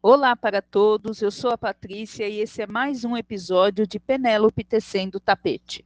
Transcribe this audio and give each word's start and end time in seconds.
Olá 0.00 0.36
para 0.36 0.62
todos, 0.62 1.20
eu 1.22 1.30
sou 1.30 1.50
a 1.50 1.58
Patrícia 1.58 2.28
e 2.28 2.38
esse 2.38 2.62
é 2.62 2.68
mais 2.68 3.04
um 3.04 3.16
episódio 3.16 3.84
de 3.84 3.98
Penélope 3.98 4.62
Tecendo 4.62 5.18
Tapete. 5.18 5.84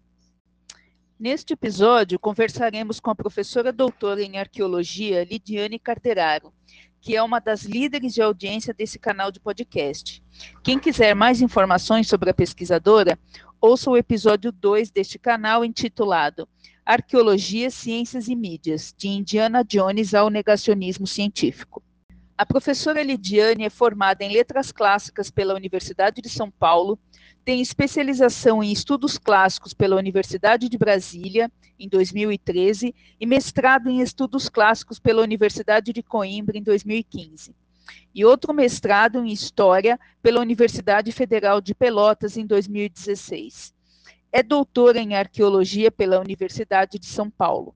Neste 1.18 1.54
episódio, 1.54 2.18
conversaremos 2.18 3.00
com 3.00 3.10
a 3.10 3.14
professora 3.14 3.72
doutora 3.72 4.22
em 4.22 4.36
arqueologia 4.36 5.24
Lidiane 5.24 5.78
Carteraro, 5.78 6.52
que 7.00 7.16
é 7.16 7.22
uma 7.22 7.40
das 7.40 7.62
líderes 7.62 8.12
de 8.12 8.20
audiência 8.20 8.74
desse 8.74 8.98
canal 8.98 9.32
de 9.32 9.40
podcast. 9.40 10.22
Quem 10.62 10.78
quiser 10.78 11.14
mais 11.14 11.40
informações 11.40 12.06
sobre 12.06 12.28
a 12.28 12.34
pesquisadora, 12.34 13.18
ouça 13.58 13.90
o 13.90 13.96
episódio 13.96 14.52
2 14.52 14.90
deste 14.90 15.18
canal 15.18 15.64
intitulado 15.64 16.46
Arqueologia, 16.84 17.70
Ciências 17.70 18.28
e 18.28 18.36
Mídias, 18.36 18.94
de 18.94 19.08
Indiana 19.08 19.64
Jones 19.64 20.12
ao 20.12 20.28
Negacionismo 20.28 21.06
Científico. 21.06 21.82
A 22.42 22.44
professora 22.44 23.04
Lidiane 23.04 23.62
é 23.62 23.70
formada 23.70 24.24
em 24.24 24.32
Letras 24.32 24.72
Clássicas 24.72 25.30
pela 25.30 25.54
Universidade 25.54 26.20
de 26.20 26.28
São 26.28 26.50
Paulo, 26.50 26.98
tem 27.44 27.62
especialização 27.62 28.60
em 28.64 28.72
Estudos 28.72 29.16
Clássicos 29.16 29.72
pela 29.72 29.94
Universidade 29.94 30.68
de 30.68 30.76
Brasília, 30.76 31.48
em 31.78 31.88
2013, 31.88 32.92
e 33.20 33.26
mestrado 33.26 33.88
em 33.88 34.00
Estudos 34.00 34.48
Clássicos 34.48 34.98
pela 34.98 35.22
Universidade 35.22 35.92
de 35.92 36.02
Coimbra, 36.02 36.58
em 36.58 36.64
2015. 36.64 37.54
E 38.12 38.24
outro 38.24 38.52
mestrado 38.52 39.24
em 39.24 39.32
História 39.32 39.96
pela 40.20 40.40
Universidade 40.40 41.12
Federal 41.12 41.60
de 41.60 41.76
Pelotas, 41.76 42.36
em 42.36 42.44
2016. 42.44 43.72
É 44.32 44.42
doutora 44.42 44.98
em 44.98 45.14
Arqueologia 45.14 45.92
pela 45.92 46.18
Universidade 46.18 46.98
de 46.98 47.06
São 47.06 47.30
Paulo. 47.30 47.72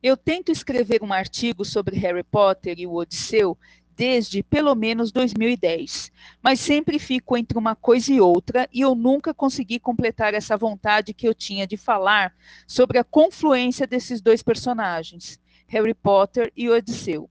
Eu 0.00 0.16
tento 0.16 0.52
escrever 0.52 1.02
um 1.02 1.12
artigo 1.12 1.64
sobre 1.64 1.96
Harry 1.96 2.22
Potter 2.22 2.78
e 2.78 2.86
o 2.86 2.94
Odisseu 2.94 3.58
desde 3.96 4.44
pelo 4.44 4.72
menos 4.76 5.10
2010, 5.10 6.12
mas 6.40 6.60
sempre 6.60 7.00
fico 7.00 7.36
entre 7.36 7.58
uma 7.58 7.74
coisa 7.74 8.12
e 8.12 8.20
outra 8.20 8.68
e 8.72 8.80
eu 8.80 8.94
nunca 8.94 9.34
consegui 9.34 9.80
completar 9.80 10.34
essa 10.34 10.56
vontade 10.56 11.12
que 11.12 11.26
eu 11.26 11.34
tinha 11.34 11.66
de 11.66 11.76
falar 11.76 12.32
sobre 12.64 12.96
a 12.96 13.02
confluência 13.02 13.88
desses 13.88 14.20
dois 14.20 14.40
personagens, 14.40 15.36
Harry 15.66 15.94
Potter 15.94 16.52
e 16.56 16.70
Odisseu, 16.70 17.28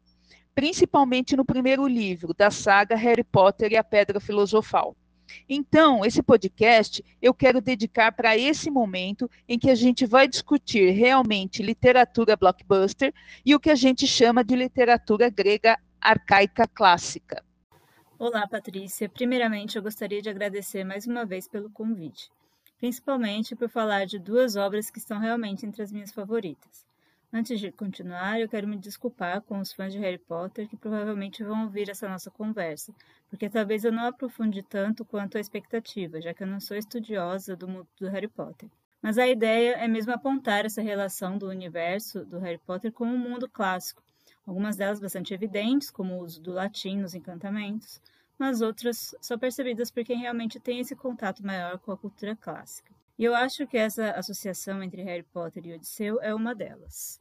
principalmente 0.53 1.37
no 1.37 1.45
primeiro 1.45 1.87
livro 1.87 2.33
da 2.33 2.51
saga 2.51 2.97
Harry 2.97 3.23
Potter 3.23 3.71
e 3.71 3.77
a 3.77 3.83
Pedra 3.83 4.19
Filosofal. 4.19 4.93
Então, 5.47 6.05
esse 6.05 6.23
podcast 6.23 7.03
eu 7.21 7.33
quero 7.33 7.61
dedicar 7.61 8.11
para 8.11 8.37
esse 8.37 8.71
momento 8.71 9.29
em 9.47 9.59
que 9.59 9.69
a 9.69 9.75
gente 9.75 10.05
vai 10.05 10.27
discutir 10.27 10.91
realmente 10.91 11.61
literatura 11.61 12.35
blockbuster 12.35 13.13
e 13.45 13.53
o 13.53 13.59
que 13.59 13.69
a 13.69 13.75
gente 13.75 14.07
chama 14.07 14.43
de 14.43 14.55
literatura 14.55 15.29
grega 15.29 15.77
arcaica 16.01 16.67
clássica. 16.67 17.43
Olá, 18.17 18.47
Patrícia. 18.47 19.07
Primeiramente, 19.07 19.75
eu 19.75 19.83
gostaria 19.83 20.21
de 20.21 20.29
agradecer 20.29 20.83
mais 20.83 21.05
uma 21.05 21.25
vez 21.25 21.47
pelo 21.47 21.69
convite, 21.69 22.31
principalmente 22.79 23.55
por 23.55 23.69
falar 23.69 24.05
de 24.05 24.17
duas 24.17 24.55
obras 24.55 24.89
que 24.89 24.97
estão 24.97 25.19
realmente 25.19 25.65
entre 25.65 25.83
as 25.83 25.91
minhas 25.91 26.11
favoritas. 26.11 26.86
Antes 27.31 27.59
de 27.59 27.73
continuar, 27.73 28.39
eu 28.39 28.47
quero 28.47 28.65
me 28.65 28.77
desculpar 28.77 29.41
com 29.41 29.59
os 29.59 29.73
fãs 29.73 29.91
de 29.91 29.99
Harry 29.99 30.17
Potter 30.17 30.65
que 30.67 30.77
provavelmente 30.77 31.43
vão 31.43 31.63
ouvir 31.63 31.89
essa 31.89 32.07
nossa 32.07 32.31
conversa, 32.31 32.95
porque 33.29 33.49
talvez 33.49 33.83
eu 33.83 33.91
não 33.91 34.05
aprofunde 34.05 34.63
tanto 34.63 35.03
quanto 35.03 35.37
a 35.37 35.41
expectativa, 35.41 36.21
já 36.21 36.33
que 36.33 36.43
eu 36.43 36.47
não 36.47 36.61
sou 36.61 36.77
estudiosa 36.77 37.53
do 37.53 37.67
mundo 37.67 37.87
do 37.99 38.07
Harry 38.07 38.29
Potter. 38.29 38.69
Mas 39.01 39.17
a 39.17 39.27
ideia 39.27 39.73
é 39.73 39.89
mesmo 39.89 40.13
apontar 40.13 40.65
essa 40.65 40.81
relação 40.81 41.37
do 41.37 41.49
universo 41.49 42.23
do 42.23 42.39
Harry 42.39 42.59
Potter 42.59 42.93
com 42.93 43.03
o 43.03 43.19
mundo 43.19 43.49
clássico, 43.49 44.01
algumas 44.45 44.77
delas 44.77 45.01
bastante 45.01 45.33
evidentes, 45.33 45.91
como 45.91 46.15
o 46.15 46.23
uso 46.23 46.41
do 46.41 46.53
latim 46.53 46.97
nos 46.97 47.13
encantamentos, 47.13 48.01
mas 48.39 48.61
outras 48.61 49.13
só 49.21 49.37
percebidas 49.37 49.91
por 49.91 50.05
quem 50.05 50.19
realmente 50.19 50.61
tem 50.61 50.79
esse 50.79 50.95
contato 50.95 51.45
maior 51.45 51.77
com 51.77 51.91
a 51.91 51.97
cultura 51.97 52.37
clássica. 52.37 52.95
E 53.17 53.23
eu 53.23 53.33
acho 53.33 53.65
que 53.65 53.77
essa 53.77 54.11
associação 54.11 54.83
entre 54.83 55.01
Harry 55.01 55.23
Potter 55.23 55.65
e 55.65 55.73
Odisseu 55.73 56.21
é 56.21 56.35
uma 56.35 56.53
delas. 56.53 57.19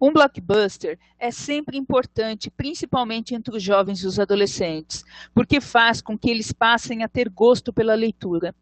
Um 0.00 0.12
blockbuster 0.12 0.98
é 1.18 1.30
sempre 1.30 1.76
importante, 1.76 2.50
principalmente 2.50 3.34
entre 3.34 3.56
os 3.56 3.62
jovens 3.62 4.00
e 4.00 4.06
os 4.06 4.18
adolescentes, 4.18 5.04
porque 5.34 5.60
faz 5.60 6.00
com 6.00 6.18
que 6.18 6.30
eles 6.30 6.52
passem 6.52 7.02
a 7.02 7.08
ter 7.08 7.28
gosto 7.28 7.72
pela 7.72 7.94
leitura. 7.94 8.54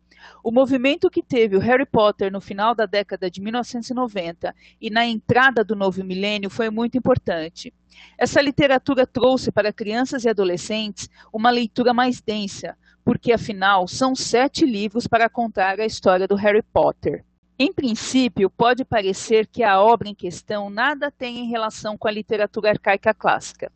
O 0.43 0.51
movimento 0.51 1.11
que 1.11 1.23
teve 1.23 1.57
o 1.57 1.61
Harry 1.61 1.87
Potter 1.87 2.33
no 2.33 2.41
final 2.41 2.75
da 2.75 2.87
década 2.87 3.31
de 3.31 3.41
1990 3.41 4.55
e 4.81 4.91
na 4.91 5.05
entrada 5.05 5.65
do 5.65 5.77
novo 5.77 6.03
milênio 6.05 6.49
foi 6.49 6.71
muito 6.71 6.97
importante. 6.97 7.73
Essa 8.17 8.41
literatura 8.41 9.07
trouxe 9.07 9.53
para 9.53 9.73
crianças 9.73 10.25
e 10.25 10.29
adolescentes 10.29 11.09
uma 11.33 11.51
leitura 11.51 11.93
mais 11.93 12.21
densa, 12.21 12.77
porque 13.05 13.33
afinal 13.33 13.87
são 13.87 14.15
sete 14.15 14.65
livros 14.65 15.07
para 15.07 15.29
contar 15.29 15.79
a 15.79 15.85
história 15.85 16.27
do 16.27 16.35
Harry 16.35 16.63
Potter. 16.63 17.25
Em 17.59 17.73
princípio, 17.73 18.51
pode 18.51 18.85
parecer 18.85 19.47
que 19.47 19.63
a 19.63 19.81
obra 19.81 20.09
em 20.09 20.15
questão 20.15 20.71
nada 20.71 21.11
tem 21.11 21.39
em 21.39 21.49
relação 21.49 21.97
com 21.97 22.09
a 22.09 22.11
literatura 22.11 22.71
arcaica 22.71 23.13
clássica, 23.15 23.71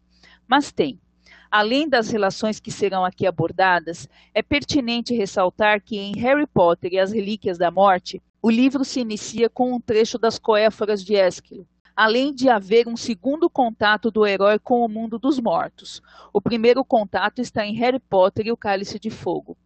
mas 0.49 0.73
tem. 0.73 0.99
Além 1.51 1.89
das 1.89 2.11
relações 2.11 2.59
que 2.59 2.71
serão 2.71 3.05
aqui 3.05 3.27
abordadas, 3.27 4.09
é 4.35 4.43
pertinente 4.43 5.15
ressaltar 5.15 5.81
que 5.81 5.97
em 5.97 6.13
Harry 6.19 6.47
Potter 6.47 6.93
e 6.93 6.99
as 6.99 7.13
Relíquias 7.13 7.57
da 7.57 7.71
Morte, 7.71 8.21
o 8.43 8.51
livro 8.51 8.85
se 8.85 9.01
inicia 9.01 9.49
com 9.49 9.73
um 9.73 9.81
trecho 9.81 10.19
das 10.19 10.39
Coéforas 10.39 11.05
de 11.05 11.15
Ésquilo, 11.15 11.67
além 11.99 12.33
de 12.33 12.49
haver 12.49 12.87
um 12.87 12.97
segundo 12.97 13.51
contato 13.51 14.09
do 14.09 14.25
herói 14.25 14.57
com 14.57 14.85
o 14.85 14.89
mundo 14.89 15.19
dos 15.19 15.41
mortos. 15.41 16.01
O 16.33 16.41
primeiro 16.41 16.85
contato 16.85 17.41
está 17.41 17.67
em 17.67 17.75
Harry 17.75 17.99
Potter 17.99 18.47
e 18.47 18.53
o 18.53 18.57
Cálice 18.57 19.01
de 19.01 19.11
Fogo. 19.11 19.59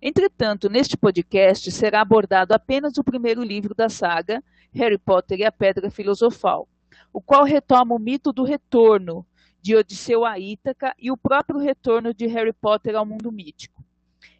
Entretanto, 0.00 0.70
neste 0.70 0.96
podcast 0.96 1.68
será 1.72 2.00
abordado 2.00 2.54
apenas 2.54 2.96
o 2.96 3.02
primeiro 3.02 3.42
livro 3.42 3.74
da 3.74 3.88
saga, 3.88 4.40
Harry 4.72 4.96
Potter 4.96 5.40
e 5.40 5.44
a 5.44 5.50
Pedra 5.50 5.90
Filosofal, 5.90 6.68
o 7.12 7.20
qual 7.20 7.42
retoma 7.42 7.92
o 7.92 7.98
mito 7.98 8.32
do 8.32 8.44
retorno 8.44 9.26
de 9.60 9.74
Odisseu 9.74 10.24
a 10.24 10.38
Ítaca 10.38 10.94
e 10.96 11.10
o 11.10 11.16
próprio 11.16 11.58
retorno 11.58 12.14
de 12.14 12.28
Harry 12.28 12.52
Potter 12.52 12.94
ao 12.94 13.04
mundo 13.04 13.32
mítico. 13.32 13.84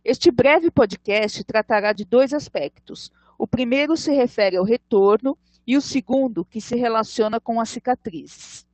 Este 0.05 0.31
breve 0.31 0.71
podcast 0.71 1.43
tratará 1.43 1.93
de 1.93 2.05
dois 2.05 2.33
aspectos. 2.33 3.11
O 3.37 3.45
primeiro 3.45 3.97
se 3.97 4.13
refere 4.13 4.57
ao 4.57 4.65
retorno 4.65 5.37
e 5.67 5.77
o 5.77 5.81
segundo, 5.81 6.45
que 6.45 6.61
se 6.61 6.77
relaciona 6.77 7.41
com 7.41 7.61
as 7.61 7.71
cicatrizes. 7.71 8.67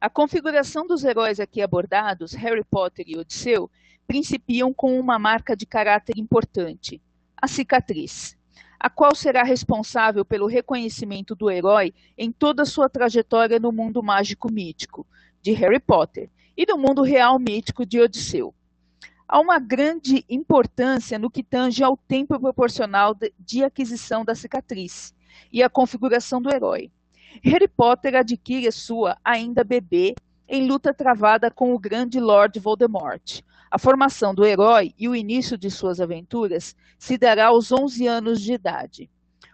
A 0.00 0.10
configuração 0.10 0.86
dos 0.86 1.04
heróis 1.04 1.40
aqui 1.40 1.62
abordados, 1.62 2.32
Harry 2.32 2.64
Potter 2.64 3.06
e 3.08 3.16
Odisseu, 3.16 3.70
principiam 4.06 4.72
com 4.72 4.98
uma 4.98 5.18
marca 5.18 5.56
de 5.56 5.64
caráter 5.64 6.18
importante, 6.18 7.00
a 7.40 7.46
cicatriz, 7.48 8.36
a 8.78 8.90
qual 8.90 9.14
será 9.14 9.42
responsável 9.42 10.24
pelo 10.24 10.46
reconhecimento 10.46 11.34
do 11.34 11.50
herói 11.50 11.94
em 12.18 12.30
toda 12.30 12.62
a 12.62 12.66
sua 12.66 12.88
trajetória 12.88 13.58
no 13.58 13.72
mundo 13.72 14.02
mágico 14.02 14.52
mítico, 14.52 15.06
de 15.40 15.52
Harry 15.52 15.80
Potter, 15.80 16.30
e 16.56 16.66
no 16.66 16.76
mundo 16.76 17.02
real 17.02 17.38
mítico 17.38 17.86
de 17.86 18.00
Odisseu. 18.00 18.54
Há 19.26 19.40
uma 19.40 19.58
grande 19.58 20.22
importância 20.28 21.18
no 21.18 21.30
que 21.30 21.42
tange 21.42 21.82
ao 21.82 21.96
tempo 21.96 22.38
proporcional 22.38 23.16
de 23.38 23.64
aquisição 23.64 24.22
da 24.22 24.34
cicatriz 24.34 25.13
e 25.52 25.62
a 25.62 25.68
configuração 25.68 26.40
do 26.40 26.52
herói. 26.52 26.90
Harry 27.42 27.68
Potter 27.68 28.14
adquire 28.14 28.70
sua, 28.70 29.16
ainda 29.24 29.64
bebê, 29.64 30.14
em 30.48 30.66
luta 30.66 30.92
travada 30.92 31.50
com 31.50 31.74
o 31.74 31.78
grande 31.78 32.20
Lord 32.20 32.58
Voldemort. 32.60 33.40
A 33.70 33.78
formação 33.78 34.34
do 34.34 34.44
herói 34.44 34.94
e 34.98 35.08
o 35.08 35.16
início 35.16 35.58
de 35.58 35.70
suas 35.70 36.00
aventuras 36.00 36.76
se 36.98 37.18
dará 37.18 37.46
aos 37.46 37.72
11 37.72 38.06
anos 38.06 38.40
de 38.40 38.52
idade. 38.52 39.10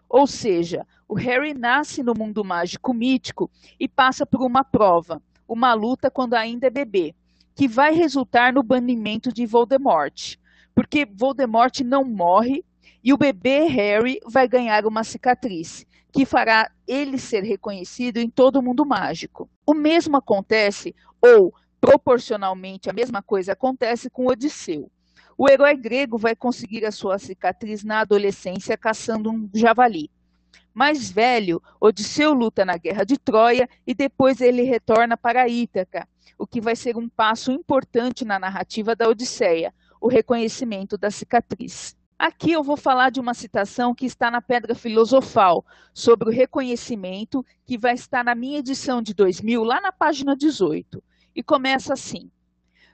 Ou 0.09 0.27
seja, 0.27 0.87
o 1.09 1.15
Harry 1.15 1.55
nasce 1.55 2.03
no 2.03 2.15
mundo 2.15 2.45
mágico 2.45 2.93
mítico 2.93 3.51
e 3.79 3.89
passa 3.89 4.27
por 4.27 4.43
uma 4.43 4.65
prova, 4.65 5.23
uma 5.49 5.73
luta 5.73 6.11
quando 6.11 6.35
ainda 6.35 6.67
é 6.67 6.71
bebê, 6.71 7.15
que 7.55 7.69
vai 7.69 7.95
resultar 7.95 8.53
no 8.53 8.63
banimento 8.63 9.33
de 9.33 9.47
Voldemort. 9.47 10.37
Porque 10.75 11.07
Voldemort 11.07 11.81
não 11.81 12.05
morre 12.05 12.65
e 13.03 13.13
o 13.13 13.19
bebê 13.19 13.67
Harry 13.67 14.21
vai 14.27 14.47
ganhar 14.47 14.87
uma 14.87 15.05
cicatriz, 15.05 15.87
que 16.13 16.27
fará 16.27 16.71
ele 16.87 17.19
ser 17.19 17.43
reconhecido 17.43 18.19
em 18.19 18.29
todo 18.29 18.57
o 18.57 18.63
mundo 18.63 18.85
mágico. 18.85 19.49
O 19.67 19.73
mesmo 19.73 20.17
acontece, 20.17 20.95
ou 21.21 21.55
proporcionalmente 21.81 22.91
a 22.91 22.93
mesma 22.93 23.23
coisa 23.23 23.53
acontece 23.53 24.11
com 24.11 24.27
Odisseu. 24.27 24.91
O 25.39 25.49
herói 25.49 25.75
grego 25.75 26.19
vai 26.19 26.37
conseguir 26.37 26.85
a 26.85 26.93
sua 26.93 27.19
cicatriz 27.19 27.83
na 27.83 28.01
adolescência 28.01 28.77
caçando 28.77 29.31
um 29.31 29.49
javali. 29.55 30.11
Mais 30.75 31.11
velho, 31.11 31.63
Odisseu 31.81 32.35
luta 32.35 32.65
na 32.65 32.77
guerra 32.77 33.05
de 33.05 33.17
Troia 33.19 33.69
e 33.87 33.95
depois 33.95 34.41
ele 34.41 34.63
retorna 34.63 35.17
para 35.17 35.49
Ítaca, 35.49 36.07
o 36.39 36.47
que 36.47 36.61
vai 36.61 36.77
ser 36.77 36.97
um 36.97 37.09
passo 37.09 37.51
importante 37.53 38.25
na 38.25 38.39
narrativa 38.39 38.95
da 38.95 39.09
Odisseia, 39.09 39.75
o 40.01 40.09
reconhecimento 40.09 40.97
da 40.97 41.11
cicatriz. 41.11 41.97
Aqui 42.21 42.53
eu 42.53 42.63
vou 42.63 42.77
falar 42.77 43.09
de 43.09 43.19
uma 43.19 43.33
citação 43.33 43.95
que 43.95 44.05
está 44.05 44.31
na 44.31 44.43
Pedra 44.43 44.75
Filosofal, 44.75 45.65
sobre 45.95 46.29
o 46.29 46.31
reconhecimento, 46.31 47.43
que 47.65 47.79
vai 47.79 47.95
estar 47.95 48.23
na 48.23 48.35
minha 48.35 48.59
edição 48.59 49.01
de 49.01 49.15
2000, 49.15 49.65
lá 49.65 49.81
na 49.81 49.91
página 49.91 50.37
18. 50.37 51.03
E 51.35 51.43
começa 51.43 51.95
assim: 51.95 52.31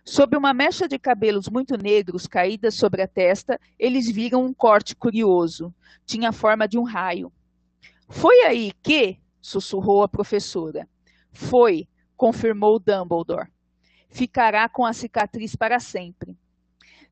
Sob 0.04 0.36
uma 0.36 0.54
mecha 0.54 0.86
de 0.86 0.96
cabelos 0.96 1.48
muito 1.48 1.76
negros 1.76 2.28
caídas 2.28 2.76
sobre 2.76 3.02
a 3.02 3.08
testa, 3.08 3.58
eles 3.76 4.08
viram 4.08 4.46
um 4.46 4.54
corte 4.54 4.94
curioso. 4.94 5.74
Tinha 6.04 6.28
a 6.28 6.32
forma 6.32 6.68
de 6.68 6.78
um 6.78 6.84
raio. 6.84 7.32
Foi 8.08 8.42
aí 8.42 8.70
que, 8.80 9.18
sussurrou 9.42 10.04
a 10.04 10.08
professora. 10.08 10.88
Foi, 11.32 11.88
confirmou 12.16 12.78
Dumbledore. 12.78 13.48
Ficará 14.08 14.68
com 14.68 14.86
a 14.86 14.92
cicatriz 14.92 15.56
para 15.56 15.80
sempre. 15.80 16.38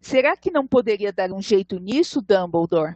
Será 0.04 0.36
que 0.36 0.50
não 0.50 0.66
poderia 0.66 1.10
dar 1.10 1.32
um 1.32 1.40
jeito 1.40 1.80
nisso, 1.80 2.20
Dumbledore? 2.20 2.94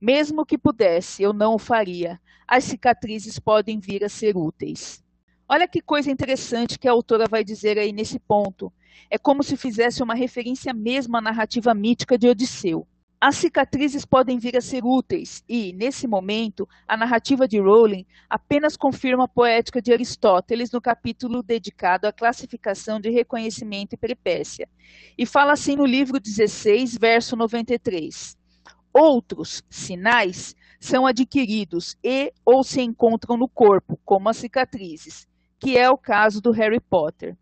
Mesmo 0.00 0.46
que 0.46 0.56
pudesse, 0.56 1.22
eu 1.22 1.34
não 1.34 1.54
o 1.54 1.58
faria. 1.58 2.18
As 2.46 2.64
cicatrizes 2.64 3.38
podem 3.38 3.78
vir 3.78 4.02
a 4.02 4.08
ser 4.08 4.34
úteis. 4.34 5.04
Olha 5.46 5.68
que 5.68 5.82
coisa 5.82 6.10
interessante 6.10 6.78
que 6.78 6.88
a 6.88 6.90
autora 6.90 7.26
vai 7.28 7.44
dizer 7.44 7.78
aí 7.78 7.92
nesse 7.92 8.18
ponto. 8.18 8.72
É 9.10 9.18
como 9.18 9.42
se 9.42 9.58
fizesse 9.58 10.02
uma 10.02 10.14
referência 10.14 10.72
mesmo 10.72 11.18
à 11.18 11.20
narrativa 11.20 11.74
mítica 11.74 12.16
de 12.16 12.28
Odisseu. 12.28 12.88
As 13.20 13.34
cicatrizes 13.34 14.04
podem 14.04 14.38
vir 14.38 14.56
a 14.56 14.60
ser 14.60 14.84
úteis 14.84 15.42
e, 15.48 15.72
nesse 15.72 16.06
momento, 16.06 16.68
a 16.86 16.96
narrativa 16.96 17.48
de 17.48 17.58
Rowling 17.58 18.06
apenas 18.30 18.76
confirma 18.76 19.24
a 19.24 19.28
poética 19.28 19.82
de 19.82 19.92
Aristóteles 19.92 20.70
no 20.70 20.80
capítulo 20.80 21.42
dedicado 21.42 22.06
à 22.06 22.12
classificação 22.12 23.00
de 23.00 23.10
reconhecimento 23.10 23.94
e 23.94 23.96
peripécia. 23.96 24.68
E 25.18 25.26
fala 25.26 25.54
assim 25.54 25.74
no 25.74 25.84
livro 25.84 26.20
16, 26.20 26.96
verso 26.96 27.34
93. 27.34 28.38
Outros 28.92 29.64
sinais 29.68 30.54
são 30.78 31.04
adquiridos 31.04 31.96
e 32.04 32.32
ou 32.44 32.62
se 32.62 32.80
encontram 32.80 33.36
no 33.36 33.48
corpo, 33.48 33.98
como 34.04 34.28
as 34.28 34.36
cicatrizes, 34.36 35.26
que 35.58 35.76
é 35.76 35.90
o 35.90 35.98
caso 35.98 36.40
do 36.40 36.52
Harry 36.52 36.78
Potter. 36.78 37.36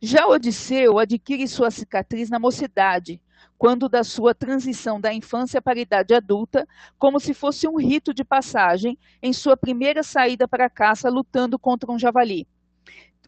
Já 0.00 0.28
Odisseu 0.28 1.00
adquire 1.00 1.48
sua 1.48 1.70
cicatriz 1.72 2.30
na 2.30 2.38
mocidade, 2.38 3.20
quando 3.60 3.90
da 3.90 4.02
sua 4.02 4.34
transição 4.34 4.98
da 4.98 5.12
infância 5.12 5.60
para 5.60 5.78
a 5.78 5.82
idade 5.82 6.14
adulta, 6.14 6.66
como 6.98 7.20
se 7.20 7.34
fosse 7.34 7.68
um 7.68 7.76
rito 7.76 8.14
de 8.14 8.24
passagem 8.24 8.98
em 9.22 9.34
sua 9.34 9.54
primeira 9.54 10.02
saída 10.02 10.48
para 10.48 10.64
a 10.64 10.70
caça 10.70 11.10
lutando 11.10 11.58
contra 11.58 11.92
um 11.92 11.98
javali. 11.98 12.48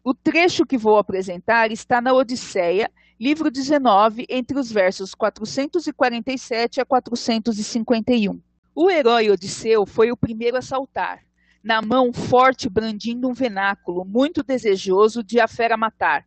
O 0.03 0.11
trecho 0.11 0.65
que 0.65 0.75
vou 0.75 0.97
apresentar 0.97 1.71
está 1.71 2.01
na 2.01 2.13
Odisseia, 2.13 2.89
livro 3.19 3.51
19, 3.51 4.25
entre 4.27 4.57
os 4.57 4.71
versos 4.71 5.13
447 5.13 6.81
a 6.81 6.85
451. 6.85 8.41
O 8.73 8.89
herói 8.89 9.29
Odisseu 9.29 9.85
foi 9.85 10.11
o 10.11 10.17
primeiro 10.17 10.57
a 10.57 10.63
saltar, 10.63 11.19
na 11.63 11.79
mão 11.79 12.11
forte 12.11 12.67
brandindo 12.67 13.29
um 13.29 13.33
venáculo, 13.33 14.03
muito 14.03 14.41
desejoso 14.41 15.23
de 15.23 15.39
a 15.39 15.47
fera 15.47 15.77
matar 15.77 16.25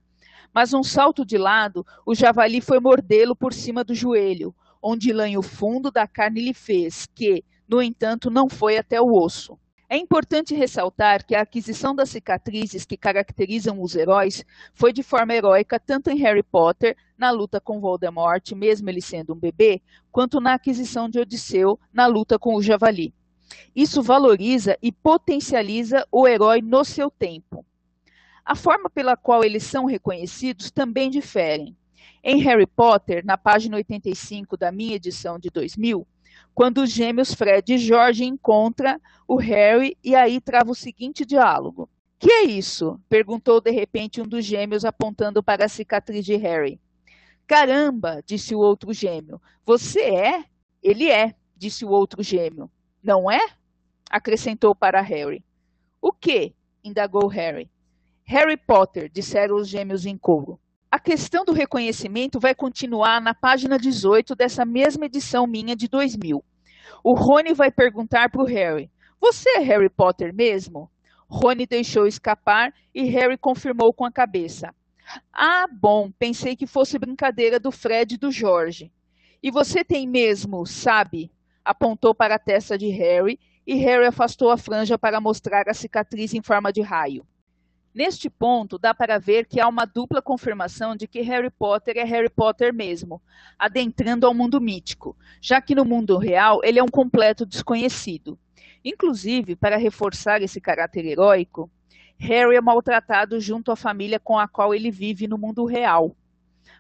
mas 0.56 0.72
um 0.72 0.82
salto 0.82 1.22
de 1.22 1.36
lado, 1.36 1.84
o 2.06 2.14
javali 2.14 2.62
foi 2.62 2.80
mordê-lo 2.80 3.36
por 3.36 3.52
cima 3.52 3.84
do 3.84 3.94
joelho, 3.94 4.54
onde 4.82 5.12
lanho 5.12 5.42
fundo 5.42 5.90
da 5.90 6.06
carne 6.06 6.40
lhe 6.40 6.54
fez, 6.54 7.06
que, 7.14 7.44
no 7.68 7.82
entanto, 7.82 8.30
não 8.30 8.48
foi 8.48 8.78
até 8.78 8.98
o 8.98 9.12
osso. 9.12 9.58
É 9.86 9.98
importante 9.98 10.54
ressaltar 10.54 11.26
que 11.26 11.34
a 11.34 11.42
aquisição 11.42 11.94
das 11.94 12.08
cicatrizes 12.08 12.86
que 12.86 12.96
caracterizam 12.96 13.82
os 13.82 13.94
heróis 13.94 14.46
foi 14.72 14.94
de 14.94 15.02
forma 15.02 15.34
heróica 15.34 15.78
tanto 15.78 16.08
em 16.08 16.16
Harry 16.20 16.42
Potter, 16.42 16.96
na 17.18 17.30
luta 17.30 17.60
com 17.60 17.78
Voldemort, 17.78 18.50
mesmo 18.52 18.88
ele 18.88 19.02
sendo 19.02 19.34
um 19.34 19.38
bebê, 19.38 19.82
quanto 20.10 20.40
na 20.40 20.54
aquisição 20.54 21.06
de 21.06 21.20
Odisseu, 21.20 21.78
na 21.92 22.06
luta 22.06 22.38
com 22.38 22.54
o 22.54 22.62
javali. 22.62 23.12
Isso 23.74 24.02
valoriza 24.02 24.78
e 24.80 24.90
potencializa 24.90 26.08
o 26.10 26.26
herói 26.26 26.62
no 26.62 26.82
seu 26.82 27.10
tempo. 27.10 27.65
A 28.46 28.54
forma 28.54 28.88
pela 28.88 29.16
qual 29.16 29.42
eles 29.42 29.64
são 29.64 29.86
reconhecidos 29.86 30.70
também 30.70 31.10
diferem. 31.10 31.76
Em 32.22 32.40
Harry 32.42 32.64
Potter, 32.64 33.26
na 33.26 33.36
página 33.36 33.76
85 33.76 34.56
da 34.56 34.70
minha 34.70 34.94
edição 34.94 35.36
de 35.36 35.50
2000, 35.50 36.06
quando 36.54 36.78
os 36.78 36.90
gêmeos 36.92 37.34
Fred 37.34 37.74
e 37.74 37.76
George 37.76 38.24
encontram 38.24 39.00
o 39.26 39.34
Harry 39.34 39.98
e 40.02 40.14
aí 40.14 40.40
trava 40.40 40.70
o 40.70 40.76
seguinte 40.76 41.26
diálogo. 41.26 41.90
Que 42.20 42.30
é 42.30 42.44
isso? 42.44 43.00
perguntou 43.08 43.60
de 43.60 43.72
repente 43.72 44.20
um 44.20 44.28
dos 44.28 44.44
gêmeos 44.44 44.84
apontando 44.84 45.42
para 45.42 45.64
a 45.64 45.68
cicatriz 45.68 46.24
de 46.24 46.36
Harry. 46.36 46.80
Caramba, 47.48 48.22
disse 48.24 48.54
o 48.54 48.60
outro 48.60 48.92
gêmeo. 48.92 49.42
Você 49.64 50.02
é? 50.02 50.44
Ele 50.80 51.10
é, 51.10 51.34
disse 51.56 51.84
o 51.84 51.90
outro 51.90 52.22
gêmeo. 52.22 52.70
Não 53.02 53.28
é? 53.28 53.40
acrescentou 54.08 54.72
para 54.72 55.00
Harry. 55.00 55.44
O 56.00 56.12
que? 56.12 56.54
indagou 56.84 57.26
Harry. 57.26 57.68
Harry 58.28 58.56
Potter, 58.56 59.08
disseram 59.08 59.54
os 59.54 59.68
gêmeos 59.68 60.04
em 60.04 60.18
coro. 60.18 60.58
A 60.90 60.98
questão 60.98 61.44
do 61.44 61.52
reconhecimento 61.52 62.40
vai 62.40 62.56
continuar 62.56 63.20
na 63.20 63.32
página 63.32 63.78
18 63.78 64.34
dessa 64.34 64.64
mesma 64.64 65.06
edição 65.06 65.46
minha 65.46 65.76
de 65.76 65.86
2000. 65.86 66.44
O 67.04 67.14
Rony 67.14 67.54
vai 67.54 67.70
perguntar 67.70 68.28
para 68.28 68.42
o 68.42 68.46
Harry: 68.46 68.90
Você 69.20 69.48
é 69.50 69.58
Harry 69.60 69.88
Potter 69.88 70.34
mesmo? 70.34 70.90
Rony 71.28 71.66
deixou 71.66 72.04
escapar 72.04 72.74
e 72.92 73.04
Harry 73.04 73.38
confirmou 73.38 73.92
com 73.92 74.04
a 74.04 74.10
cabeça. 74.10 74.74
Ah, 75.32 75.66
bom, 75.70 76.10
pensei 76.10 76.56
que 76.56 76.66
fosse 76.66 76.98
brincadeira 76.98 77.60
do 77.60 77.70
Fred 77.70 78.16
e 78.16 78.18
do 78.18 78.32
Jorge. 78.32 78.92
E 79.40 79.52
você 79.52 79.84
tem 79.84 80.04
mesmo, 80.04 80.66
sabe? 80.66 81.30
Apontou 81.64 82.12
para 82.12 82.34
a 82.34 82.40
testa 82.40 82.76
de 82.76 82.88
Harry 82.88 83.38
e 83.64 83.76
Harry 83.76 84.06
afastou 84.06 84.50
a 84.50 84.56
franja 84.56 84.98
para 84.98 85.20
mostrar 85.20 85.68
a 85.68 85.74
cicatriz 85.74 86.34
em 86.34 86.42
forma 86.42 86.72
de 86.72 86.80
raio. 86.82 87.24
Neste 87.96 88.28
ponto, 88.28 88.78
dá 88.78 88.92
para 88.92 89.18
ver 89.18 89.46
que 89.46 89.58
há 89.58 89.66
uma 89.66 89.86
dupla 89.86 90.20
confirmação 90.20 90.94
de 90.94 91.06
que 91.06 91.22
Harry 91.22 91.48
Potter 91.48 91.96
é 91.96 92.04
Harry 92.04 92.28
Potter 92.28 92.70
mesmo, 92.70 93.22
adentrando 93.58 94.26
ao 94.26 94.34
mundo 94.34 94.60
mítico, 94.60 95.16
já 95.40 95.62
que 95.62 95.74
no 95.74 95.82
mundo 95.82 96.18
real 96.18 96.60
ele 96.62 96.78
é 96.78 96.82
um 96.82 96.88
completo 96.88 97.46
desconhecido. 97.46 98.38
Inclusive, 98.84 99.56
para 99.56 99.78
reforçar 99.78 100.42
esse 100.42 100.60
caráter 100.60 101.06
heróico, 101.06 101.70
Harry 102.18 102.56
é 102.56 102.60
maltratado 102.60 103.40
junto 103.40 103.72
à 103.72 103.76
família 103.76 104.20
com 104.20 104.38
a 104.38 104.46
qual 104.46 104.74
ele 104.74 104.90
vive 104.90 105.26
no 105.26 105.38
mundo 105.38 105.64
real. 105.64 106.14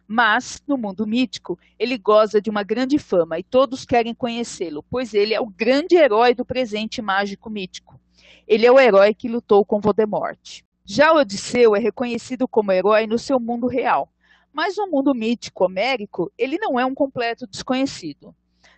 Mas, 0.06 0.62
no 0.68 0.76
mundo 0.76 1.06
mítico, 1.06 1.58
ele 1.78 1.96
goza 1.96 2.42
de 2.42 2.50
uma 2.50 2.62
grande 2.62 2.98
fama 2.98 3.38
e 3.38 3.42
todos 3.42 3.86
querem 3.86 4.14
conhecê-lo, 4.14 4.84
pois 4.90 5.14
ele 5.14 5.32
é 5.32 5.40
o 5.40 5.46
grande 5.46 5.96
herói 5.96 6.34
do 6.34 6.44
presente 6.44 7.00
mágico 7.00 7.48
mítico. 7.48 7.98
Ele 8.46 8.66
é 8.66 8.70
o 8.70 8.78
herói 8.78 9.14
que 9.14 9.30
lutou 9.30 9.64
com 9.64 9.80
Voldemort. 9.80 10.65
Já 10.88 11.12
Odisseu 11.12 11.74
é 11.74 11.80
reconhecido 11.80 12.46
como 12.46 12.70
herói 12.70 13.08
no 13.08 13.18
seu 13.18 13.40
mundo 13.40 13.66
real, 13.66 14.08
mas 14.52 14.76
no 14.76 14.86
mundo 14.86 15.12
mítico 15.12 15.64
homérico, 15.64 16.32
ele 16.38 16.58
não 16.58 16.78
é 16.78 16.86
um 16.86 16.94
completo 16.94 17.44
desconhecido. 17.44 18.32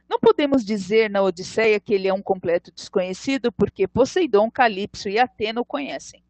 Não 0.08 0.18
podemos 0.18 0.64
dizer 0.64 1.10
na 1.10 1.20
Odisseia 1.20 1.78
que 1.78 1.92
ele 1.92 2.08
é 2.08 2.14
um 2.14 2.22
completo 2.22 2.72
desconhecido, 2.72 3.52
porque 3.52 3.86
Poseidon, 3.86 4.50
Calipso 4.50 5.10
e 5.10 5.18
Atena 5.18 5.60
o 5.60 5.66
conhecem. 5.66 6.24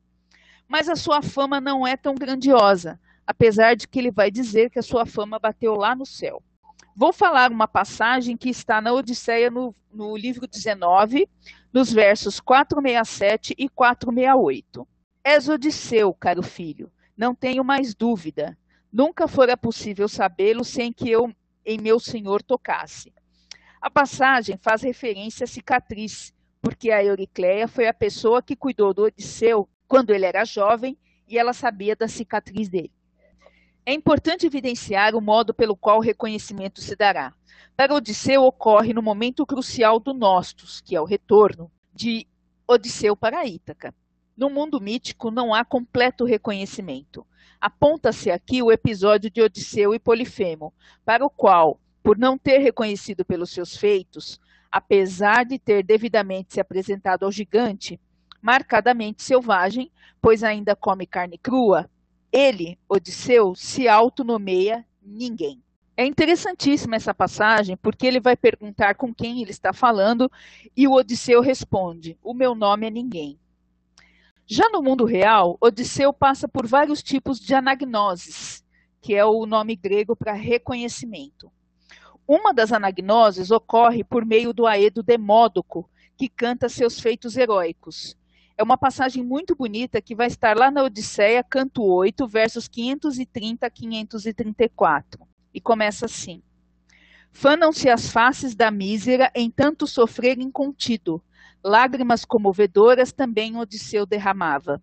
Mas 0.67 0.88
a 0.88 0.97
sua 0.97 1.23
fama 1.23 1.61
não 1.61 1.87
é 1.87 1.97
tão 1.97 2.17
grandiosa, 2.17 2.99
apesar 3.25 3.76
de 3.76 3.87
que 3.87 4.00
ele 4.00 4.11
vai 4.11 4.33
dizer 4.33 4.71
que 4.71 4.81
a 4.81 4.83
sua 4.83 5.07
fama 5.07 5.38
bateu 5.38 5.76
lá 5.76 5.95
no 5.95 6.05
céu. 6.05 6.43
Vou 6.97 7.12
falar 7.12 7.53
uma 7.53 7.69
passagem 7.69 8.37
que 8.37 8.50
está 8.50 8.81
na 8.81 8.93
Odisseia 8.93 9.49
no, 9.49 9.73
no 9.93 10.17
livro 10.17 10.49
19, 10.49 11.29
nos 11.73 11.93
versos 11.93 12.41
467 12.41 13.55
e 13.57 13.69
468. 13.69 14.85
És 15.31 15.47
Odisseu, 15.47 16.15
caro 16.15 16.43
filho, 16.43 16.91
não 17.15 17.35
tenho 17.35 17.63
mais 17.63 17.95
dúvida. 17.95 18.57
Nunca 18.91 19.29
fora 19.29 19.59
possível 19.59 20.09
sabê-lo 20.09 20.65
sem 20.65 20.91
que 20.91 21.11
eu 21.11 21.31
em 21.67 21.79
meu 21.79 22.01
senhor 22.01 22.43
tocasse. 22.43 23.13
A 23.79 23.91
passagem 23.91 24.57
faz 24.57 24.81
referência 24.81 25.45
à 25.45 25.47
cicatriz, 25.47 26.33
porque 26.63 26.91
a 26.91 27.05
Euricleia 27.05 27.69
foi 27.69 27.87
a 27.87 27.93
pessoa 27.93 28.43
que 28.43 28.57
cuidou 28.57 28.95
do 28.95 29.03
Odisseu 29.03 29.69
quando 29.87 30.15
ele 30.15 30.25
era 30.25 30.47
jovem 30.47 30.97
e 31.29 31.37
ela 31.37 31.53
sabia 31.53 31.95
da 31.95 32.09
cicatriz 32.09 32.71
dele. 32.71 32.95
É 33.85 33.93
importante 33.93 34.47
evidenciar 34.47 35.15
o 35.15 35.21
modo 35.21 35.53
pelo 35.53 35.77
qual 35.77 35.99
o 35.99 36.03
reconhecimento 36.03 36.81
se 36.81 36.97
dará. 36.97 37.35
Para 37.77 37.95
Odisseu 37.95 38.45
ocorre 38.45 38.95
no 38.95 39.03
momento 39.03 39.45
crucial 39.45 40.01
do 40.01 40.15
Nostos, 40.15 40.81
que 40.81 40.97
é 40.97 41.01
o 41.03 41.05
retorno 41.05 41.71
de 41.93 42.27
Odisseu 42.67 43.15
para 43.15 43.45
Ítaca. 43.45 43.95
No 44.38 44.49
mundo 44.49 44.80
mítico 44.80 45.33
não 45.33 45.52
há 45.52 45.64
completo 45.64 46.25
reconhecimento. 46.25 47.26
Aponta-se 47.61 48.30
aqui 48.30 48.62
o 48.62 48.71
episódio 48.71 49.28
de 49.28 49.42
Odisseu 49.42 49.92
e 49.92 49.99
Polifemo, 49.99 50.73
para 51.04 51.26
o 51.26 51.28
qual, 51.28 51.80
por 52.04 52.16
não 52.16 52.38
ter 52.38 52.59
reconhecido 52.59 53.25
pelos 53.25 53.50
seus 53.50 53.76
feitos, 53.76 54.40
apesar 54.71 55.45
de 55.45 55.59
ter 55.59 55.83
devidamente 55.83 56.54
se 56.54 56.61
apresentado 56.61 57.25
ao 57.25 57.33
gigante, 57.33 58.00
marcadamente 58.40 59.25
selvagem, 59.25 59.90
pois 60.23 60.45
ainda 60.45 60.76
come 60.76 61.04
carne 61.04 61.37
crua, 61.37 61.90
ele, 62.30 62.78
Odisseu, 62.88 63.57
se 63.57 63.88
autonomeia 63.88 64.87
ninguém. 65.02 65.61
É 65.97 66.07
interessantíssima 66.07 66.95
essa 66.95 67.12
passagem, 67.12 67.76
porque 67.76 68.07
ele 68.07 68.21
vai 68.21 68.37
perguntar 68.37 68.95
com 68.95 69.12
quem 69.12 69.42
ele 69.42 69.50
está 69.50 69.73
falando 69.73 70.30
e 70.76 70.87
o 70.87 70.92
Odisseu 70.92 71.40
responde: 71.40 72.16
O 72.23 72.33
meu 72.33 72.54
nome 72.54 72.87
é 72.87 72.90
ninguém. 72.90 73.37
Já 74.50 74.71
no 74.71 74.83
mundo 74.83 75.05
real, 75.05 75.59
Odisseu 75.61 76.11
passa 76.11 76.49
por 76.49 76.67
vários 76.67 77.02
tipos 77.02 77.38
de 77.38 77.55
anagnoses, 77.55 78.64
que 78.99 79.14
é 79.14 79.23
o 79.23 79.45
nome 79.45 79.76
grego 79.76 80.17
para 80.17 80.33
reconhecimento. 80.33 81.52
Uma 82.26 82.55
das 82.55 82.73
anagnoses 82.73 83.50
ocorre 83.50 84.02
por 84.02 84.25
meio 84.25 84.55
do 84.55 84.67
Aedo 84.67 85.02
Demódoco, 85.02 85.87
que 86.17 86.31
canta 86.31 86.71
seus 86.71 86.99
feitos 86.99 87.37
heróicos. 87.37 88.17
É 88.57 88.62
uma 88.62 88.78
passagem 88.78 89.23
muito 89.23 89.55
bonita 89.55 90.00
que 90.00 90.14
vai 90.14 90.28
estar 90.28 90.57
lá 90.57 90.71
na 90.71 90.83
Odisseia, 90.83 91.45
canto 91.45 91.85
8, 91.85 92.26
versos 92.26 92.67
530 92.67 93.67
a 93.67 93.71
534. 93.71 95.28
E 95.52 95.61
começa 95.61 96.07
assim: 96.07 96.43
Fanam-se 97.40 97.88
as 97.88 98.11
faces 98.11 98.57
da 98.57 98.68
mísera 98.68 99.30
em 99.33 99.49
tanto 99.49 99.87
sofrer 99.87 100.40
incontido. 100.40 101.23
Lágrimas 101.62 102.25
comovedoras 102.25 103.12
também 103.12 103.57
Odisseu 103.57 104.04
derramava. 104.04 104.83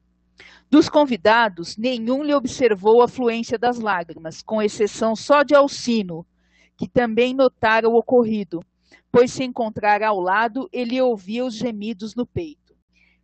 Dos 0.69 0.87
convidados, 0.87 1.75
nenhum 1.75 2.23
lhe 2.23 2.33
observou 2.33 3.01
a 3.01 3.09
fluência 3.09 3.59
das 3.59 3.77
lágrimas, 3.77 4.41
com 4.41 4.61
exceção 4.61 5.17
só 5.17 5.43
de 5.43 5.53
Alcino, 5.53 6.25
que 6.77 6.87
também 6.87 7.33
notara 7.33 7.89
o 7.89 7.97
ocorrido, 7.97 8.63
pois 9.11 9.33
se 9.33 9.43
encontrara 9.43 10.07
ao 10.07 10.21
lado, 10.21 10.69
ele 10.71 11.01
ouvia 11.01 11.43
os 11.43 11.55
gemidos 11.55 12.15
no 12.15 12.25
peito. 12.25 12.73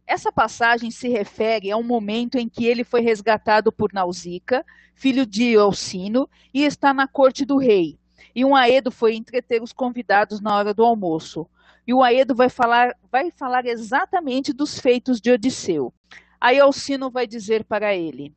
Essa 0.05 0.29
passagem 0.29 0.91
se 0.91 1.07
refere 1.07 1.71
a 1.71 1.77
um 1.77 1.83
momento 1.83 2.37
em 2.37 2.49
que 2.49 2.65
ele 2.65 2.83
foi 2.83 2.99
resgatado 2.99 3.71
por 3.71 3.93
Nausica, 3.93 4.65
filho 4.93 5.25
de 5.25 5.55
Alcino, 5.55 6.29
e 6.53 6.65
está 6.65 6.93
na 6.93 7.07
corte 7.07 7.45
do 7.45 7.55
rei. 7.55 8.00
E 8.35 8.45
um 8.45 8.55
aedo 8.55 8.91
foi 8.91 9.15
entreter 9.15 9.61
os 9.61 9.73
convidados 9.73 10.41
na 10.41 10.55
hora 10.55 10.73
do 10.73 10.83
almoço. 10.83 11.47
E 11.85 11.93
o 11.93 12.03
aedo 12.03 12.35
vai 12.35 12.49
falar, 12.49 12.95
vai 13.11 13.31
falar 13.31 13.65
exatamente 13.65 14.53
dos 14.53 14.79
feitos 14.79 15.19
de 15.19 15.31
Odisseu. 15.31 15.93
Aí 16.39 16.59
Alcino 16.59 17.09
vai 17.09 17.27
dizer 17.27 17.63
para 17.63 17.95
ele: 17.95 18.33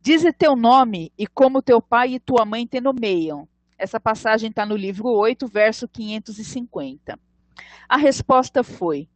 Dize 0.00 0.32
teu 0.32 0.54
nome 0.54 1.12
e 1.18 1.26
como 1.26 1.62
teu 1.62 1.80
pai 1.80 2.14
e 2.14 2.20
tua 2.20 2.44
mãe 2.44 2.66
te 2.66 2.80
nomeiam. 2.80 3.48
Essa 3.78 3.98
passagem 3.98 4.50
está 4.50 4.64
no 4.64 4.76
livro 4.76 5.08
8, 5.08 5.46
verso 5.46 5.88
550. 5.88 7.18
A 7.88 7.96
resposta 7.96 8.62
foi: 8.62 9.08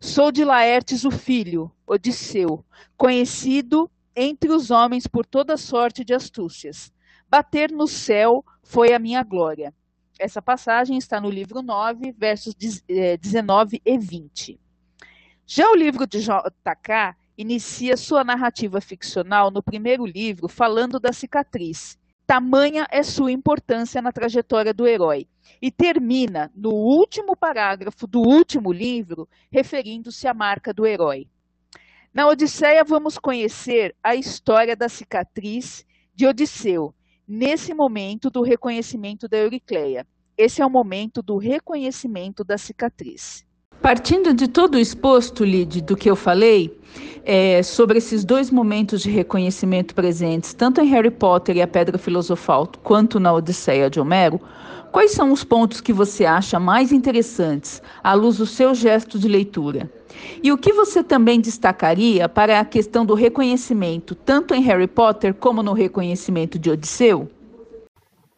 Sou 0.00 0.32
de 0.32 0.44
Laertes 0.44 1.04
o 1.04 1.10
filho, 1.10 1.70
Odisseu, 1.86 2.64
conhecido 2.96 3.90
entre 4.14 4.50
os 4.50 4.70
homens 4.70 5.06
por 5.06 5.24
toda 5.24 5.56
sorte 5.56 6.04
de 6.04 6.12
astúcias. 6.14 6.92
Bater 7.28 7.70
no 7.70 7.86
céu 7.86 8.44
foi 8.62 8.92
a 8.92 8.98
minha 8.98 9.22
glória. 9.22 9.74
Essa 10.18 10.40
passagem 10.40 10.96
está 10.96 11.20
no 11.20 11.30
livro 11.30 11.62
9, 11.62 12.12
versos 12.12 12.54
19 12.54 13.76
eh, 13.84 13.92
e 13.92 13.98
20. 13.98 14.60
Já 15.46 15.70
o 15.70 15.74
livro 15.74 16.06
de 16.06 16.20
J.K. 16.20 17.16
inicia 17.36 17.96
sua 17.96 18.22
narrativa 18.22 18.80
ficcional 18.80 19.50
no 19.50 19.62
primeiro 19.62 20.06
livro 20.06 20.48
falando 20.48 21.00
da 21.00 21.12
cicatriz 21.12 21.98
Tamanha 22.32 22.86
é 22.90 23.02
sua 23.02 23.30
importância 23.30 24.00
na 24.00 24.10
trajetória 24.10 24.72
do 24.72 24.86
herói. 24.86 25.28
E 25.60 25.70
termina 25.70 26.50
no 26.54 26.70
último 26.70 27.36
parágrafo 27.36 28.06
do 28.06 28.20
último 28.20 28.72
livro, 28.72 29.28
referindo-se 29.50 30.26
à 30.26 30.32
marca 30.32 30.72
do 30.72 30.86
herói. 30.86 31.28
Na 32.14 32.26
Odisseia, 32.26 32.84
vamos 32.84 33.18
conhecer 33.18 33.94
a 34.02 34.14
história 34.14 34.74
da 34.74 34.88
cicatriz 34.88 35.84
de 36.14 36.26
Odisseu, 36.26 36.94
nesse 37.26 37.72
momento 37.74 38.30
do 38.30 38.42
reconhecimento 38.42 39.28
da 39.28 39.36
Euricleia. 39.36 40.06
Esse 40.36 40.62
é 40.62 40.66
o 40.66 40.70
momento 40.70 41.22
do 41.22 41.36
reconhecimento 41.36 42.42
da 42.42 42.56
cicatriz. 42.58 43.44
Partindo 43.80 44.32
de 44.32 44.46
todo 44.46 44.76
o 44.76 44.78
exposto, 44.78 45.44
Lid, 45.44 45.82
do 45.82 45.96
que 45.96 46.08
eu 46.08 46.14
falei, 46.14 46.78
é, 47.24 47.62
sobre 47.62 47.98
esses 47.98 48.24
dois 48.24 48.50
momentos 48.50 49.02
de 49.02 49.10
reconhecimento 49.10 49.94
presentes, 49.94 50.54
tanto 50.54 50.80
em 50.80 50.86
Harry 50.86 51.10
Potter 51.10 51.56
e 51.56 51.62
a 51.62 51.66
Pedra 51.66 51.98
Filosofal, 51.98 52.70
quanto 52.82 53.18
na 53.18 53.32
Odisseia 53.32 53.90
de 53.90 53.98
Homero, 53.98 54.40
quais 54.92 55.10
são 55.10 55.32
os 55.32 55.42
pontos 55.42 55.80
que 55.80 55.92
você 55.92 56.24
acha 56.24 56.60
mais 56.60 56.92
interessantes 56.92 57.82
à 58.04 58.14
luz 58.14 58.36
do 58.36 58.46
seu 58.46 58.74
gesto 58.74 59.18
de 59.18 59.26
leitura? 59.26 59.90
E 60.42 60.50
o 60.52 60.58
que 60.58 60.72
você 60.72 61.02
também 61.02 61.40
destacaria 61.40 62.28
para 62.28 62.60
a 62.60 62.64
questão 62.64 63.04
do 63.04 63.14
reconhecimento, 63.14 64.14
tanto 64.14 64.54
em 64.54 64.62
Harry 64.62 64.88
Potter 64.88 65.34
como 65.34 65.62
no 65.62 65.72
reconhecimento 65.72 66.58
de 66.58 66.70
Odisseu? 66.70 67.30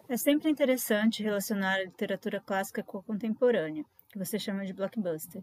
É 0.08 0.16
sempre 0.16 0.50
interessante 0.50 1.22
relacionar 1.22 1.74
a 1.74 1.84
literatura 1.84 2.40
clássica 2.44 2.82
com 2.82 2.98
a 2.98 3.02
contemporânea 3.02 3.84
que 4.12 4.18
você 4.18 4.38
chama 4.38 4.64
de 4.64 4.72
blockbuster. 4.72 5.42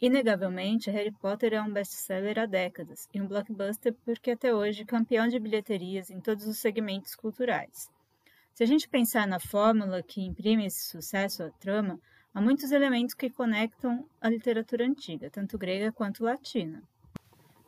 Inegavelmente, 0.00 0.90
Harry 0.90 1.10
Potter 1.10 1.54
é 1.54 1.62
um 1.62 1.72
best-seller 1.72 2.38
há 2.38 2.46
décadas 2.46 3.08
e 3.14 3.20
um 3.20 3.26
blockbuster 3.26 3.94
porque 4.04 4.32
até 4.32 4.54
hoje 4.54 4.82
é 4.82 4.84
campeão 4.84 5.28
de 5.28 5.38
bilheterias 5.38 6.10
em 6.10 6.20
todos 6.20 6.46
os 6.46 6.58
segmentos 6.58 7.14
culturais. 7.14 7.90
Se 8.54 8.62
a 8.62 8.66
gente 8.66 8.88
pensar 8.88 9.26
na 9.26 9.38
fórmula 9.38 10.02
que 10.02 10.22
imprime 10.22 10.66
esse 10.66 10.86
sucesso 10.86 11.42
à 11.42 11.50
trama, 11.50 11.98
há 12.34 12.40
muitos 12.40 12.72
elementos 12.72 13.14
que 13.14 13.30
conectam 13.30 14.06
a 14.20 14.28
literatura 14.28 14.84
antiga, 14.84 15.30
tanto 15.30 15.58
grega 15.58 15.92
quanto 15.92 16.24
latina. 16.24 16.82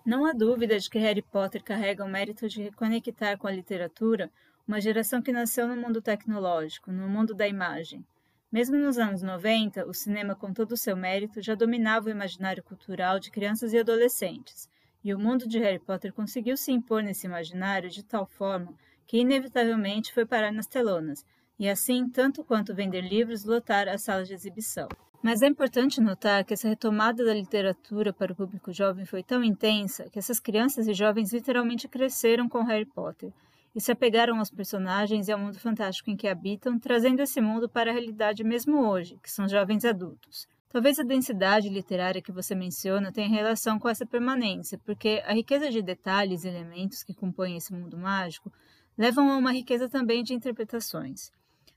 Não 0.04 0.24
há 0.24 0.32
dúvida 0.32 0.78
de 0.78 0.90
que 0.90 0.98
Harry 0.98 1.22
Potter 1.22 1.62
carrega 1.62 2.04
o 2.04 2.08
mérito 2.08 2.48
de 2.48 2.62
reconectar 2.62 3.38
com 3.38 3.46
a 3.46 3.52
literatura 3.52 4.30
uma 4.66 4.80
geração 4.80 5.22
que 5.22 5.32
nasceu 5.32 5.66
no 5.68 5.76
mundo 5.76 6.02
tecnológico, 6.02 6.90
no 6.90 7.08
mundo 7.08 7.34
da 7.34 7.46
imagem, 7.46 8.04
mesmo 8.52 8.76
nos 8.76 8.98
anos 8.98 9.22
90, 9.22 9.86
o 9.86 9.94
cinema, 9.94 10.34
com 10.34 10.52
todo 10.52 10.72
o 10.72 10.76
seu 10.76 10.94
mérito, 10.94 11.40
já 11.40 11.54
dominava 11.54 12.08
o 12.08 12.10
imaginário 12.10 12.62
cultural 12.62 13.18
de 13.18 13.30
crianças 13.30 13.72
e 13.72 13.78
adolescentes, 13.78 14.68
e 15.02 15.14
o 15.14 15.18
mundo 15.18 15.48
de 15.48 15.58
Harry 15.58 15.78
Potter 15.78 16.12
conseguiu 16.12 16.54
se 16.54 16.70
impor 16.70 17.02
nesse 17.02 17.26
imaginário 17.26 17.88
de 17.88 18.04
tal 18.04 18.26
forma 18.26 18.74
que 19.06 19.16
inevitavelmente 19.16 20.12
foi 20.12 20.26
parar 20.26 20.52
nas 20.52 20.66
telonas, 20.66 21.24
e 21.58 21.68
assim, 21.68 22.08
tanto 22.08 22.42
quanto 22.44 22.74
vender 22.74 23.02
livros, 23.02 23.44
lotar 23.44 23.88
as 23.88 24.02
salas 24.02 24.28
de 24.28 24.34
exibição. 24.34 24.88
Mas 25.22 25.40
é 25.40 25.46
importante 25.46 26.00
notar 26.00 26.44
que 26.44 26.52
essa 26.52 26.68
retomada 26.68 27.24
da 27.24 27.32
literatura 27.32 28.12
para 28.12 28.32
o 28.32 28.36
público 28.36 28.72
jovem 28.72 29.04
foi 29.04 29.22
tão 29.22 29.44
intensa 29.44 30.10
que 30.10 30.18
essas 30.18 30.40
crianças 30.40 30.88
e 30.88 30.94
jovens 30.94 31.32
literalmente 31.32 31.86
cresceram 31.86 32.48
com 32.48 32.64
Harry 32.64 32.86
Potter 32.86 33.32
e 33.74 33.80
se 33.80 33.92
apegaram 33.92 34.38
aos 34.38 34.50
personagens 34.50 35.28
e 35.28 35.32
ao 35.32 35.38
mundo 35.38 35.58
fantástico 35.60 36.10
em 36.10 36.16
que 36.16 36.26
habitam, 36.26 36.78
trazendo 36.78 37.20
esse 37.20 37.40
mundo 37.40 37.68
para 37.68 37.90
a 37.90 37.94
realidade 37.94 38.42
mesmo 38.42 38.84
hoje, 38.88 39.18
que 39.22 39.30
são 39.30 39.48
jovens 39.48 39.84
adultos. 39.84 40.48
Talvez 40.68 40.98
a 40.98 41.02
densidade 41.04 41.68
literária 41.68 42.22
que 42.22 42.32
você 42.32 42.54
menciona 42.54 43.12
tenha 43.12 43.28
relação 43.28 43.78
com 43.78 43.88
essa 43.88 44.04
permanência, 44.04 44.80
porque 44.84 45.22
a 45.24 45.32
riqueza 45.32 45.70
de 45.70 45.82
detalhes 45.82 46.44
e 46.44 46.48
elementos 46.48 47.02
que 47.02 47.14
compõem 47.14 47.56
esse 47.56 47.72
mundo 47.72 47.96
mágico 47.96 48.52
levam 48.96 49.30
a 49.30 49.36
uma 49.36 49.52
riqueza 49.52 49.88
também 49.88 50.22
de 50.22 50.34
interpretações. 50.34 51.30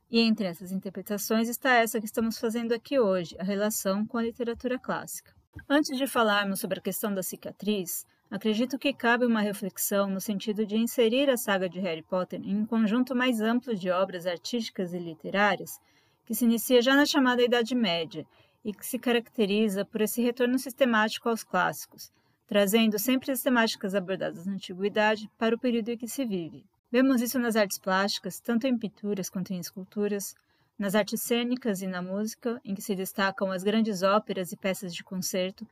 E 0.09 0.19
entre 0.19 0.45
essas 0.45 0.71
interpretações 0.71 1.49
está 1.49 1.73
essa 1.75 1.99
que 1.99 2.05
estamos 2.05 2.37
fazendo 2.37 2.73
aqui 2.73 2.99
hoje, 2.99 3.35
a 3.39 3.43
relação 3.43 4.05
com 4.05 4.17
a 4.17 4.23
literatura 4.23 4.77
clássica. 4.77 5.33
Antes 5.69 5.97
de 5.97 6.07
falarmos 6.07 6.59
sobre 6.59 6.79
a 6.79 6.81
questão 6.81 7.13
da 7.13 7.23
cicatriz, 7.23 8.05
Acredito 8.29 8.79
que 8.79 8.91
cabe 8.91 9.25
uma 9.25 9.39
reflexão 9.39 10.09
no 10.09 10.19
sentido 10.19 10.65
de 10.65 10.75
inserir 10.75 11.29
a 11.29 11.37
saga 11.37 11.69
de 11.69 11.79
Harry 11.79 12.01
Potter 12.01 12.41
em 12.43 12.57
um 12.57 12.65
conjunto 12.65 13.15
mais 13.15 13.39
amplo 13.39 13.75
de 13.75 13.89
obras 13.91 14.25
artísticas 14.25 14.93
e 14.93 14.99
literárias 14.99 15.79
que 16.25 16.33
se 16.33 16.43
inicia 16.43 16.81
já 16.81 16.95
na 16.95 17.05
chamada 17.05 17.43
Idade 17.43 17.75
Média 17.75 18.25
e 18.63 18.73
que 18.73 18.85
se 18.85 18.97
caracteriza 18.97 19.85
por 19.85 20.01
esse 20.01 20.23
retorno 20.23 20.57
sistemático 20.57 21.29
aos 21.29 21.43
clássicos, 21.43 22.11
trazendo 22.47 22.97
sempre 22.97 23.31
as 23.31 23.41
temáticas 23.41 23.93
abordadas 23.93 24.47
na 24.47 24.53
antiguidade 24.53 25.29
para 25.37 25.55
o 25.55 25.59
período 25.59 25.89
em 25.89 25.97
que 25.97 26.07
se 26.07 26.25
vive. 26.25 26.65
Vemos 26.95 27.21
isso 27.21 27.37
nas 27.37 27.57
artes 27.57 27.77
plásticas, 27.77 28.39
tanto 28.39 28.67
em 28.67 28.77
pinturas 28.77 29.29
quanto 29.29 29.51
em 29.51 29.59
esculturas, 29.59 30.33
nas 30.79 30.95
artes 30.95 31.21
cênicas 31.21 31.81
e 31.81 31.87
na 31.87 32.01
música, 32.01 32.61
em 32.63 32.73
que 32.73 32.81
se 32.81 32.95
destacam 32.95 33.51
as 33.51 33.63
grandes 33.63 34.01
óperas 34.01 34.53
e 34.53 34.55
peças 34.55 34.95
de 34.95 35.03
concerto, 35.03 35.67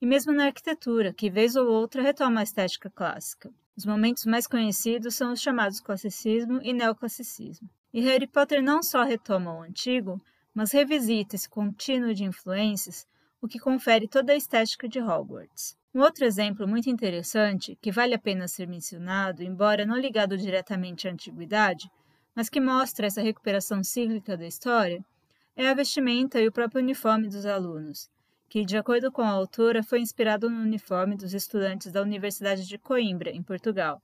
e 0.00 0.06
mesmo 0.06 0.32
na 0.32 0.46
arquitetura, 0.46 1.12
que 1.12 1.28
vez 1.28 1.56
ou 1.56 1.68
outra 1.68 2.00
retoma 2.00 2.40
a 2.40 2.42
estética 2.42 2.88
clássica. 2.88 3.52
Os 3.76 3.84
momentos 3.84 4.24
mais 4.24 4.46
conhecidos 4.46 5.14
são 5.14 5.34
os 5.34 5.42
chamados 5.42 5.78
classicismo 5.78 6.58
e 6.62 6.72
neoclassicismo. 6.72 7.68
E 7.92 8.00
Harry 8.00 8.26
Potter 8.26 8.62
não 8.62 8.82
só 8.82 9.02
retoma 9.02 9.52
o 9.52 9.60
antigo, 9.60 10.18
mas 10.54 10.72
revisita 10.72 11.36
esse 11.36 11.50
contínuo 11.50 12.14
de 12.14 12.24
influências, 12.24 13.06
o 13.42 13.46
que 13.46 13.58
confere 13.58 14.08
toda 14.08 14.32
a 14.32 14.36
estética 14.36 14.88
de 14.88 15.02
Hogwarts. 15.02 15.76
Um 15.94 16.00
outro 16.00 16.24
exemplo 16.24 16.66
muito 16.66 16.88
interessante, 16.88 17.76
que 17.78 17.92
vale 17.92 18.14
a 18.14 18.18
pena 18.18 18.48
ser 18.48 18.66
mencionado, 18.66 19.42
embora 19.42 19.84
não 19.84 19.98
ligado 19.98 20.38
diretamente 20.38 21.06
à 21.06 21.12
antiguidade, 21.12 21.90
mas 22.34 22.48
que 22.48 22.60
mostra 22.60 23.06
essa 23.06 23.20
recuperação 23.20 23.84
cíclica 23.84 24.34
da 24.34 24.46
história, 24.46 25.04
é 25.54 25.68
a 25.68 25.74
vestimenta 25.74 26.40
e 26.40 26.48
o 26.48 26.52
próprio 26.52 26.80
uniforme 26.80 27.28
dos 27.28 27.44
alunos, 27.44 28.10
que, 28.48 28.64
de 28.64 28.74
acordo 28.74 29.12
com 29.12 29.20
a 29.20 29.28
autora, 29.28 29.82
foi 29.82 30.00
inspirado 30.00 30.48
no 30.48 30.62
uniforme 30.62 31.14
dos 31.14 31.34
estudantes 31.34 31.92
da 31.92 32.00
Universidade 32.00 32.66
de 32.66 32.78
Coimbra, 32.78 33.30
em 33.30 33.42
Portugal, 33.42 34.00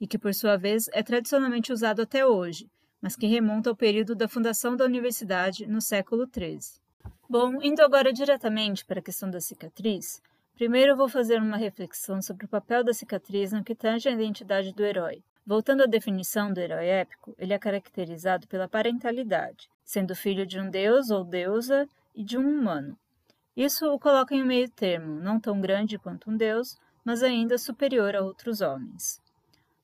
e 0.00 0.06
que, 0.06 0.18
por 0.18 0.32
sua 0.32 0.56
vez, 0.56 0.88
é 0.92 1.02
tradicionalmente 1.02 1.72
usado 1.72 2.00
até 2.00 2.24
hoje, 2.24 2.70
mas 3.02 3.16
que 3.16 3.26
remonta 3.26 3.70
ao 3.70 3.76
período 3.76 4.14
da 4.14 4.28
fundação 4.28 4.76
da 4.76 4.84
universidade 4.84 5.66
no 5.66 5.80
século 5.80 6.28
XIII. 6.32 6.80
Bom, 7.28 7.60
indo 7.60 7.82
agora 7.82 8.12
diretamente 8.12 8.84
para 8.84 9.00
a 9.00 9.02
questão 9.02 9.28
da 9.28 9.40
cicatriz, 9.40 10.22
primeiro 10.54 10.96
vou 10.96 11.08
fazer 11.08 11.40
uma 11.40 11.56
reflexão 11.56 12.22
sobre 12.22 12.46
o 12.46 12.48
papel 12.48 12.82
da 12.84 12.92
cicatriz 12.92 13.52
no 13.52 13.64
que 13.64 13.74
tange 13.74 14.08
à 14.08 14.12
identidade 14.12 14.72
do 14.72 14.84
herói. 14.84 15.22
Voltando 15.46 15.82
à 15.82 15.86
definição 15.86 16.52
do 16.52 16.60
herói 16.60 16.86
épico, 16.86 17.34
ele 17.38 17.52
é 17.52 17.58
caracterizado 17.58 18.48
pela 18.48 18.68
parentalidade, 18.68 19.68
sendo 19.84 20.14
filho 20.14 20.46
de 20.46 20.58
um 20.58 20.70
deus 20.70 21.10
ou 21.10 21.22
deusa 21.22 21.86
e 22.14 22.24
de 22.24 22.38
um 22.38 22.48
humano. 22.48 22.96
Isso 23.56 23.86
o 23.92 23.98
coloca 23.98 24.34
em 24.34 24.42
um 24.42 24.46
meio 24.46 24.70
termo, 24.70 25.20
não 25.20 25.38
tão 25.38 25.60
grande 25.60 25.98
quanto 25.98 26.30
um 26.30 26.36
deus, 26.36 26.76
mas 27.04 27.22
ainda 27.22 27.58
superior 27.58 28.16
a 28.16 28.22
outros 28.22 28.60
homens. 28.60 29.20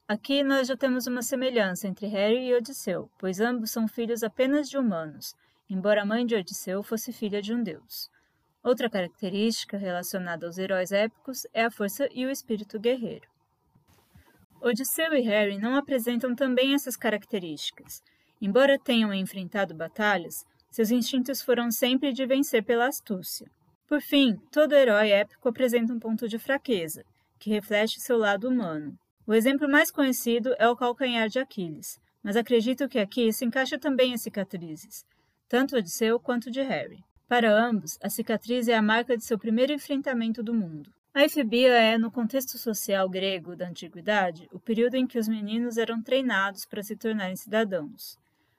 Aqui 0.09 0.43
nós 0.43 0.67
já 0.67 0.77
temos 0.77 1.07
uma 1.07 1.23
semelhança 1.23 1.87
entre 1.87 2.07
Harry 2.07 2.49
e 2.49 2.55
Odisseu, 2.55 3.11
pois 3.19 3.39
ambos 3.39 3.71
são 3.71 3.87
filhos 3.87 4.25
apenas 4.25 4.69
de 4.69 4.77
humanos, 4.77 5.37
embora 5.69 6.03
a 6.03 6.07
mãe 6.07 6.27
de 6.27 6.35
Odisseu 6.35 6.83
fosse 6.83 7.13
filha 7.13 7.41
de 7.41 7.55
um 7.55 7.63
deus. 7.63 8.11
Outra 8.63 8.91
característica 8.91 9.79
relacionada 9.79 10.47
aos 10.47 10.59
heróis 10.59 10.93
épicos 10.93 11.47
é 11.55 11.65
a 11.65 11.71
força 11.71 12.09
e 12.13 12.27
o 12.27 12.31
espírito 12.31 12.79
guerreiro. 12.79 13.27
Odisseu 14.61 15.15
e 15.15 15.23
Harry 15.23 15.59
não 15.59 15.75
apresentam 15.75 16.35
também 16.35 16.75
essas 16.75 16.95
características. 16.95 18.03
Embora 18.41 18.79
tenham 18.79 19.13
enfrentado 19.15 19.75
batalhas, 19.75 20.45
seus 20.71 20.91
instintos 20.91 21.41
foram 21.41 21.71
sempre 21.71 22.13
de 22.13 22.27
vencer 22.27 22.63
pela 22.63 22.87
astúcia. 22.87 23.51
Por 23.89 24.03
fim, 24.03 24.37
todo 24.53 24.75
herói 24.75 25.11
épico 25.11 25.49
apresenta 25.49 25.93
um 25.93 25.99
ponto 25.99 26.29
de 26.29 26.39
fraqueza, 26.39 27.03
que 27.39 27.51
reflete 27.51 28.01
seu 28.01 28.19
lado 28.19 28.49
humano. 28.49 28.97
O 29.27 29.33
exemplo 29.33 29.69
mais 29.69 29.91
conhecido 29.91 30.55
é 30.59 30.69
o 30.69 30.77
calcanhar 30.77 31.29
de 31.29 31.39
Aquiles, 31.39 31.99
mas 32.23 32.37
acredito 32.37 32.89
que 32.89 32.99
aqui 32.99 33.33
se 33.33 33.45
encaixa 33.45 33.79
também 33.79 34.13
as 34.13 34.23
cicatrizes, 34.23 35.05
tanto 35.49 35.77
Odisseu 35.77 36.21
quanto 36.21 36.51
de 36.51 36.61
Harry. 36.61 37.03
Para 37.31 37.57
ambos, 37.57 37.97
a 38.03 38.11
cicatriz 38.11 38.67
é 38.67 38.75
a 38.75 38.83
marca 38.83 39.17
de 39.17 39.23
seu 39.23 39.39
primeiro 39.39 39.73
enfrentamento 39.73 40.43
do 40.43 40.53
mundo. 40.53 40.91
A 41.15 41.23
efebia 41.23 41.73
é, 41.73 41.97
no 41.97 42.11
contexto 42.11 42.59
social 42.59 43.09
grego 43.09 43.55
da 43.55 43.69
antiguidade, 43.69 44.49
o 44.53 44.59
período 44.59 44.97
em 44.97 45.07
que 45.07 45.17
os 45.17 45.29
meninos 45.29 45.77
eram 45.77 46.03
treinados 46.03 46.67
para 46.67 46.83
se 46.83 46.97
tornarem 46.97 47.37
cidadãos. 47.37 48.19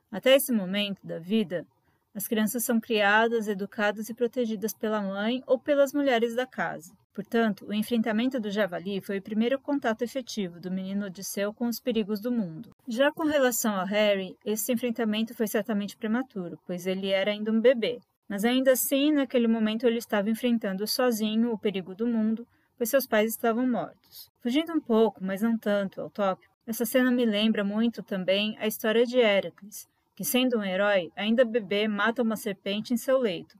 Até 0.10 0.38
esse 0.38 0.54
momento 0.54 1.06
da 1.06 1.20
vida, 1.20 1.68
as 2.16 2.30
crianças 2.30 2.64
são 2.64 2.80
criadas, 2.80 3.50
educadas 3.50 4.08
e 4.08 4.14
protegidas 4.14 4.74
pela 4.74 5.02
mãe 5.02 5.44
ou 5.46 5.60
pelas 5.60 5.92
mulheres 5.92 6.34
da 6.34 6.48
casa. 6.48 6.94
Portanto, 7.14 7.66
o 7.68 7.74
enfrentamento 7.74 8.40
do 8.40 8.50
javali 8.50 9.02
foi 9.02 9.18
o 9.18 9.22
primeiro 9.22 9.60
contato 9.60 10.04
efetivo 10.04 10.62
do 10.62 10.72
menino 10.72 11.08
Odisseu 11.08 11.54
com 11.54 11.68
os 11.68 11.82
perigos 11.82 12.22
do 12.22 12.32
mundo. 12.32 12.74
Já 12.88 13.12
com 13.12 13.26
relação 13.26 13.76
a 13.76 13.84
Harry, 13.84 14.38
esse 14.46 14.72
enfrentamento 14.72 15.34
foi 15.34 15.48
certamente 15.48 15.98
prematuro, 15.98 16.58
pois 16.66 16.88
ele 16.88 17.10
era 17.10 17.32
ainda 17.32 17.52
um 17.52 17.60
bebê. 17.60 18.00
Mas 18.32 18.46
ainda 18.46 18.72
assim, 18.72 19.12
naquele 19.12 19.46
momento 19.46 19.86
ele 19.86 19.98
estava 19.98 20.30
enfrentando 20.30 20.88
sozinho 20.88 21.52
o 21.52 21.58
perigo 21.58 21.94
do 21.94 22.08
mundo, 22.08 22.48
pois 22.78 22.90
seus 22.90 23.06
pais 23.06 23.32
estavam 23.32 23.68
mortos. 23.68 24.32
Fugindo 24.40 24.72
um 24.72 24.80
pouco, 24.80 25.22
mas 25.22 25.42
não 25.42 25.58
tanto, 25.58 26.00
ao 26.00 26.10
tópico, 26.10 26.56
essa 26.66 26.86
cena 26.86 27.12
me 27.12 27.26
lembra 27.26 27.62
muito 27.62 28.02
também 28.02 28.58
a 28.58 28.66
história 28.66 29.06
de 29.06 29.18
Heracles, 29.18 29.86
que, 30.16 30.24
sendo 30.24 30.60
um 30.60 30.64
herói, 30.64 31.12
ainda 31.14 31.44
bebê 31.44 31.90
mata 31.90 32.24
uma 32.24 32.38
serpente 32.38 32.94
em 32.94 32.98
seu 32.98 33.18
leito, 33.18 33.60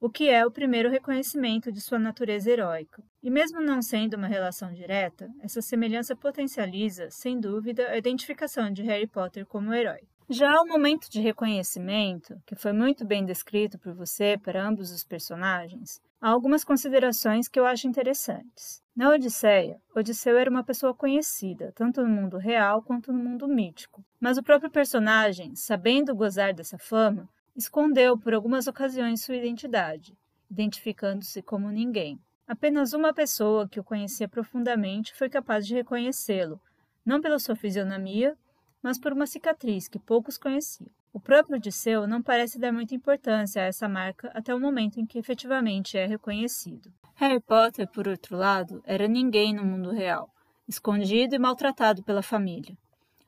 o 0.00 0.08
que 0.08 0.30
é 0.30 0.46
o 0.46 0.50
primeiro 0.50 0.88
reconhecimento 0.88 1.70
de 1.70 1.82
sua 1.82 1.98
natureza 1.98 2.50
heróica. 2.50 3.02
E 3.22 3.30
mesmo 3.30 3.60
não 3.60 3.82
sendo 3.82 4.14
uma 4.14 4.26
relação 4.26 4.72
direta, 4.72 5.28
essa 5.42 5.60
semelhança 5.60 6.16
potencializa, 6.16 7.10
sem 7.10 7.38
dúvida, 7.38 7.90
a 7.90 7.98
identificação 7.98 8.72
de 8.72 8.82
Harry 8.84 9.06
Potter 9.06 9.44
como 9.44 9.74
herói. 9.74 10.00
Já 10.30 10.60
o 10.60 10.66
momento 10.66 11.08
de 11.08 11.22
reconhecimento, 11.22 12.38
que 12.44 12.54
foi 12.54 12.70
muito 12.70 13.02
bem 13.02 13.24
descrito 13.24 13.78
por 13.78 13.94
você 13.94 14.36
para 14.36 14.62
ambos 14.62 14.90
os 14.90 15.02
personagens, 15.02 16.02
há 16.20 16.28
algumas 16.28 16.62
considerações 16.64 17.48
que 17.48 17.58
eu 17.58 17.64
acho 17.64 17.88
interessantes. 17.88 18.82
Na 18.94 19.08
Odisseia, 19.08 19.80
Odisseu 19.96 20.36
era 20.36 20.50
uma 20.50 20.62
pessoa 20.62 20.92
conhecida, 20.92 21.72
tanto 21.74 22.02
no 22.02 22.08
mundo 22.08 22.36
real 22.36 22.82
quanto 22.82 23.10
no 23.10 23.18
mundo 23.18 23.48
mítico. 23.48 24.04
Mas 24.20 24.36
o 24.36 24.42
próprio 24.42 24.70
personagem, 24.70 25.56
sabendo 25.56 26.14
gozar 26.14 26.52
dessa 26.52 26.76
fama, 26.76 27.26
escondeu 27.56 28.18
por 28.18 28.34
algumas 28.34 28.66
ocasiões 28.66 29.24
sua 29.24 29.36
identidade, 29.36 30.14
identificando-se 30.50 31.40
como 31.40 31.70
ninguém. 31.70 32.20
Apenas 32.46 32.92
uma 32.92 33.14
pessoa 33.14 33.66
que 33.66 33.80
o 33.80 33.84
conhecia 33.84 34.28
profundamente 34.28 35.14
foi 35.14 35.30
capaz 35.30 35.66
de 35.66 35.72
reconhecê-lo, 35.72 36.60
não 37.02 37.18
pela 37.18 37.38
sua 37.38 37.56
fisionomia, 37.56 38.36
mas 38.82 38.98
por 38.98 39.12
uma 39.12 39.26
cicatriz 39.26 39.88
que 39.88 39.98
poucos 39.98 40.38
conheciam. 40.38 40.90
O 41.12 41.20
próprio 41.20 41.56
Odisseu 41.56 42.06
não 42.06 42.22
parece 42.22 42.58
dar 42.58 42.72
muita 42.72 42.94
importância 42.94 43.62
a 43.62 43.66
essa 43.66 43.88
marca 43.88 44.30
até 44.34 44.54
o 44.54 44.60
momento 44.60 45.00
em 45.00 45.06
que 45.06 45.18
efetivamente 45.18 45.96
é 45.96 46.06
reconhecido. 46.06 46.92
Harry 47.14 47.40
Potter, 47.40 47.88
por 47.88 48.06
outro 48.06 48.36
lado, 48.36 48.82
era 48.84 49.08
ninguém 49.08 49.52
no 49.52 49.64
mundo 49.64 49.90
real, 49.90 50.30
escondido 50.68 51.34
e 51.34 51.38
maltratado 51.38 52.02
pela 52.04 52.22
família. 52.22 52.76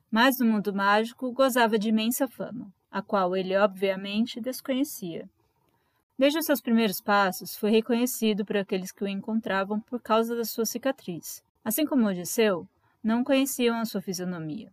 Mas 0.09 0.39
no 0.39 0.45
mundo 0.45 0.73
mágico 0.73 1.31
gozava 1.33 1.77
de 1.77 1.89
imensa 1.89 2.27
fama, 2.27 2.71
a 2.89 3.01
qual 3.01 3.35
ele 3.35 3.57
obviamente 3.57 4.39
desconhecia. 4.39 5.29
Desde 6.17 6.37
os 6.37 6.45
seus 6.45 6.61
primeiros 6.61 7.01
passos, 7.01 7.57
foi 7.57 7.71
reconhecido 7.71 8.45
por 8.45 8.55
aqueles 8.55 8.91
que 8.91 9.03
o 9.03 9.07
encontravam 9.07 9.79
por 9.81 9.99
causa 9.99 10.35
da 10.35 10.45
sua 10.45 10.65
cicatriz. 10.65 11.43
Assim 11.65 11.85
como 11.85 12.07
Odisseu, 12.07 12.67
não 13.03 13.23
conheciam 13.23 13.79
a 13.79 13.85
sua 13.85 14.01
fisionomia. 14.01 14.71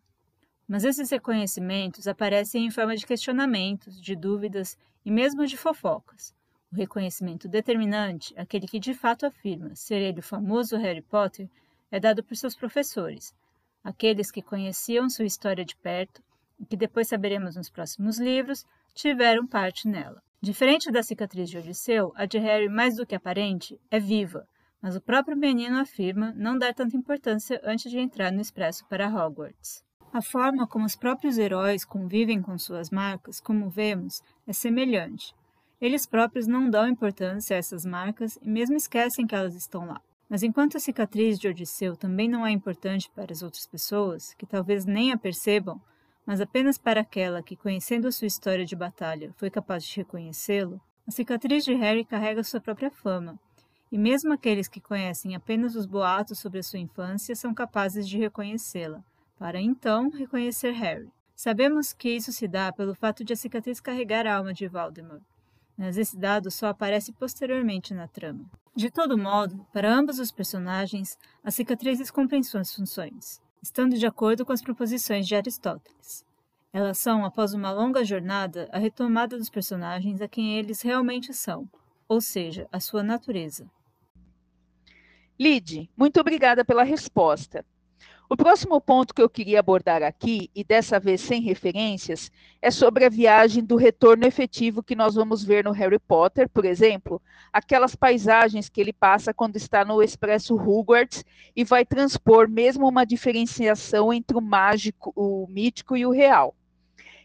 Mas 0.68 0.84
esses 0.84 1.08
reconhecimentos 1.08 2.06
aparecem 2.06 2.66
em 2.66 2.70
forma 2.70 2.94
de 2.94 3.06
questionamentos, 3.06 3.98
de 3.98 4.14
dúvidas 4.14 4.76
e 5.02 5.10
mesmo 5.10 5.46
de 5.46 5.56
fofocas. 5.56 6.34
O 6.70 6.76
reconhecimento 6.76 7.48
determinante, 7.48 8.34
aquele 8.36 8.68
que 8.68 8.78
de 8.78 8.92
fato 8.92 9.24
afirma 9.24 9.74
ser 9.74 10.02
ele 10.02 10.20
o 10.20 10.22
famoso 10.22 10.76
Harry 10.76 11.00
Potter, 11.00 11.48
é 11.90 11.98
dado 11.98 12.22
por 12.22 12.36
seus 12.36 12.54
professores, 12.54 13.34
aqueles 13.82 14.30
que 14.30 14.42
conheciam 14.42 15.08
sua 15.08 15.24
história 15.24 15.64
de 15.64 15.74
perto 15.74 16.22
e 16.60 16.66
que 16.66 16.76
depois 16.76 17.08
saberemos 17.08 17.56
nos 17.56 17.70
próximos 17.70 18.18
livros, 18.18 18.66
tiveram 18.94 19.46
parte 19.46 19.88
nela. 19.88 20.22
Diferente 20.42 20.90
da 20.90 21.02
cicatriz 21.02 21.48
de 21.48 21.56
Odisseu, 21.56 22.12
a 22.14 22.26
de 22.26 22.38
Harry, 22.38 22.68
mais 22.68 22.96
do 22.96 23.06
que 23.06 23.14
aparente, 23.14 23.80
é 23.90 23.98
viva, 23.98 24.46
mas 24.82 24.94
o 24.94 25.00
próprio 25.00 25.36
menino 25.36 25.78
afirma 25.78 26.32
não 26.36 26.58
dar 26.58 26.74
tanta 26.74 26.96
importância 26.96 27.58
antes 27.64 27.90
de 27.90 27.98
entrar 27.98 28.30
no 28.30 28.42
expresso 28.42 28.84
para 28.86 29.08
Hogwarts. 29.08 29.87
A 30.10 30.22
forma 30.22 30.66
como 30.66 30.86
os 30.86 30.96
próprios 30.96 31.36
heróis 31.36 31.84
convivem 31.84 32.40
com 32.40 32.56
suas 32.56 32.88
marcas, 32.90 33.40
como 33.40 33.68
vemos, 33.68 34.22
é 34.46 34.54
semelhante. 34.54 35.34
Eles 35.78 36.06
próprios 36.06 36.46
não 36.46 36.70
dão 36.70 36.88
importância 36.88 37.54
a 37.54 37.58
essas 37.58 37.84
marcas 37.84 38.38
e 38.40 38.48
mesmo 38.48 38.74
esquecem 38.74 39.26
que 39.26 39.34
elas 39.34 39.54
estão 39.54 39.86
lá. 39.86 40.00
Mas 40.28 40.42
enquanto 40.42 40.78
a 40.78 40.80
cicatriz 40.80 41.38
de 41.38 41.46
Odisseu 41.46 41.94
também 41.94 42.26
não 42.26 42.46
é 42.46 42.50
importante 42.50 43.10
para 43.14 43.32
as 43.32 43.42
outras 43.42 43.66
pessoas, 43.66 44.32
que 44.34 44.46
talvez 44.46 44.86
nem 44.86 45.12
a 45.12 45.18
percebam, 45.18 45.80
mas 46.24 46.40
apenas 46.40 46.78
para 46.78 47.02
aquela 47.02 47.42
que, 47.42 47.54
conhecendo 47.54 48.08
a 48.08 48.12
sua 48.12 48.26
história 48.26 48.64
de 48.64 48.74
batalha, 48.74 49.34
foi 49.36 49.50
capaz 49.50 49.84
de 49.84 49.94
reconhecê-lo, 49.94 50.80
a 51.06 51.10
cicatriz 51.10 51.64
de 51.64 51.74
Harry 51.74 52.04
carrega 52.04 52.42
sua 52.42 52.60
própria 52.60 52.90
fama, 52.90 53.38
e 53.92 53.98
mesmo 53.98 54.32
aqueles 54.32 54.68
que 54.68 54.80
conhecem 54.80 55.34
apenas 55.34 55.76
os 55.76 55.86
boatos 55.86 56.38
sobre 56.38 56.60
a 56.60 56.62
sua 56.62 56.78
infância 56.78 57.36
são 57.36 57.54
capazes 57.54 58.08
de 58.08 58.18
reconhecê-la 58.18 59.04
para 59.38 59.60
então 59.60 60.10
reconhecer 60.10 60.72
Harry. 60.72 61.08
Sabemos 61.34 61.92
que 61.92 62.10
isso 62.10 62.32
se 62.32 62.48
dá 62.48 62.72
pelo 62.72 62.94
fato 62.94 63.24
de 63.24 63.32
a 63.32 63.36
cicatriz 63.36 63.80
carregar 63.80 64.26
a 64.26 64.36
alma 64.36 64.52
de 64.52 64.66
Voldemort, 64.66 65.22
mas 65.76 65.96
esse 65.96 66.18
dado 66.18 66.50
só 66.50 66.66
aparece 66.66 67.12
posteriormente 67.12 67.94
na 67.94 68.08
trama. 68.08 68.44
De 68.74 68.90
todo 68.90 69.16
modo, 69.16 69.64
para 69.72 69.92
ambos 69.92 70.18
os 70.18 70.32
personagens, 70.32 71.16
as 71.44 71.54
cicatrizes 71.54 72.10
cumprem 72.10 72.42
suas 72.42 72.74
funções, 72.74 73.40
estando 73.62 73.96
de 73.96 74.06
acordo 74.06 74.44
com 74.44 74.52
as 74.52 74.60
proposições 74.60 75.28
de 75.28 75.36
Aristóteles. 75.36 76.24
Elas 76.72 76.98
são, 76.98 77.24
após 77.24 77.54
uma 77.54 77.70
longa 77.70 78.04
jornada, 78.04 78.68
a 78.72 78.78
retomada 78.78 79.38
dos 79.38 79.48
personagens 79.48 80.20
a 80.20 80.28
quem 80.28 80.58
eles 80.58 80.82
realmente 80.82 81.32
são, 81.32 81.68
ou 82.08 82.20
seja, 82.20 82.68
a 82.72 82.80
sua 82.80 83.02
natureza. 83.02 83.70
Lide, 85.38 85.88
muito 85.96 86.20
obrigada 86.20 86.64
pela 86.64 86.82
resposta. 86.82 87.64
O 88.30 88.36
próximo 88.36 88.78
ponto 88.78 89.14
que 89.14 89.22
eu 89.22 89.30
queria 89.30 89.58
abordar 89.58 90.02
aqui, 90.02 90.50
e 90.54 90.62
dessa 90.62 91.00
vez 91.00 91.22
sem 91.22 91.40
referências, 91.40 92.30
é 92.60 92.70
sobre 92.70 93.06
a 93.06 93.08
viagem 93.08 93.64
do 93.64 93.74
retorno 93.74 94.26
efetivo 94.26 94.82
que 94.82 94.94
nós 94.94 95.14
vamos 95.14 95.42
ver 95.42 95.64
no 95.64 95.72
Harry 95.72 95.98
Potter, 95.98 96.46
por 96.46 96.66
exemplo, 96.66 97.22
aquelas 97.50 97.96
paisagens 97.96 98.68
que 98.68 98.82
ele 98.82 98.92
passa 98.92 99.32
quando 99.32 99.56
está 99.56 99.82
no 99.82 100.02
Expresso 100.02 100.56
Hogwarts 100.56 101.24
e 101.56 101.64
vai 101.64 101.86
transpor 101.86 102.50
mesmo 102.50 102.86
uma 102.86 103.06
diferenciação 103.06 104.12
entre 104.12 104.36
o 104.36 104.42
mágico, 104.42 105.10
o 105.16 105.46
mítico 105.48 105.96
e 105.96 106.04
o 106.04 106.10
real. 106.10 106.54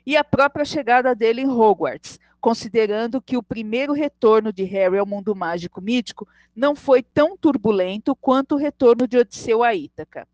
E 0.05 0.15
a 0.15 0.23
própria 0.23 0.63
chegada 0.63 1.13
dele 1.13 1.41
em 1.41 1.49
Hogwarts, 1.49 2.17
considerando 2.39 3.21
que 3.21 3.35
o 3.35 3.43
primeiro 3.43 3.91
retorno 3.91 4.53
de 4.53 4.63
Harry 4.63 4.99
ao 4.99 5.05
mundo 5.05 5.35
mágico 5.35 5.81
mítico 5.81 6.25
não 6.55 6.77
foi 6.77 7.03
tão 7.03 7.35
turbulento 7.35 8.15
quanto 8.15 8.55
o 8.55 8.57
retorno 8.57 9.05
de 9.05 9.17
Odisseu 9.17 9.63
a 9.63 9.75
Ítaca. 9.75 10.25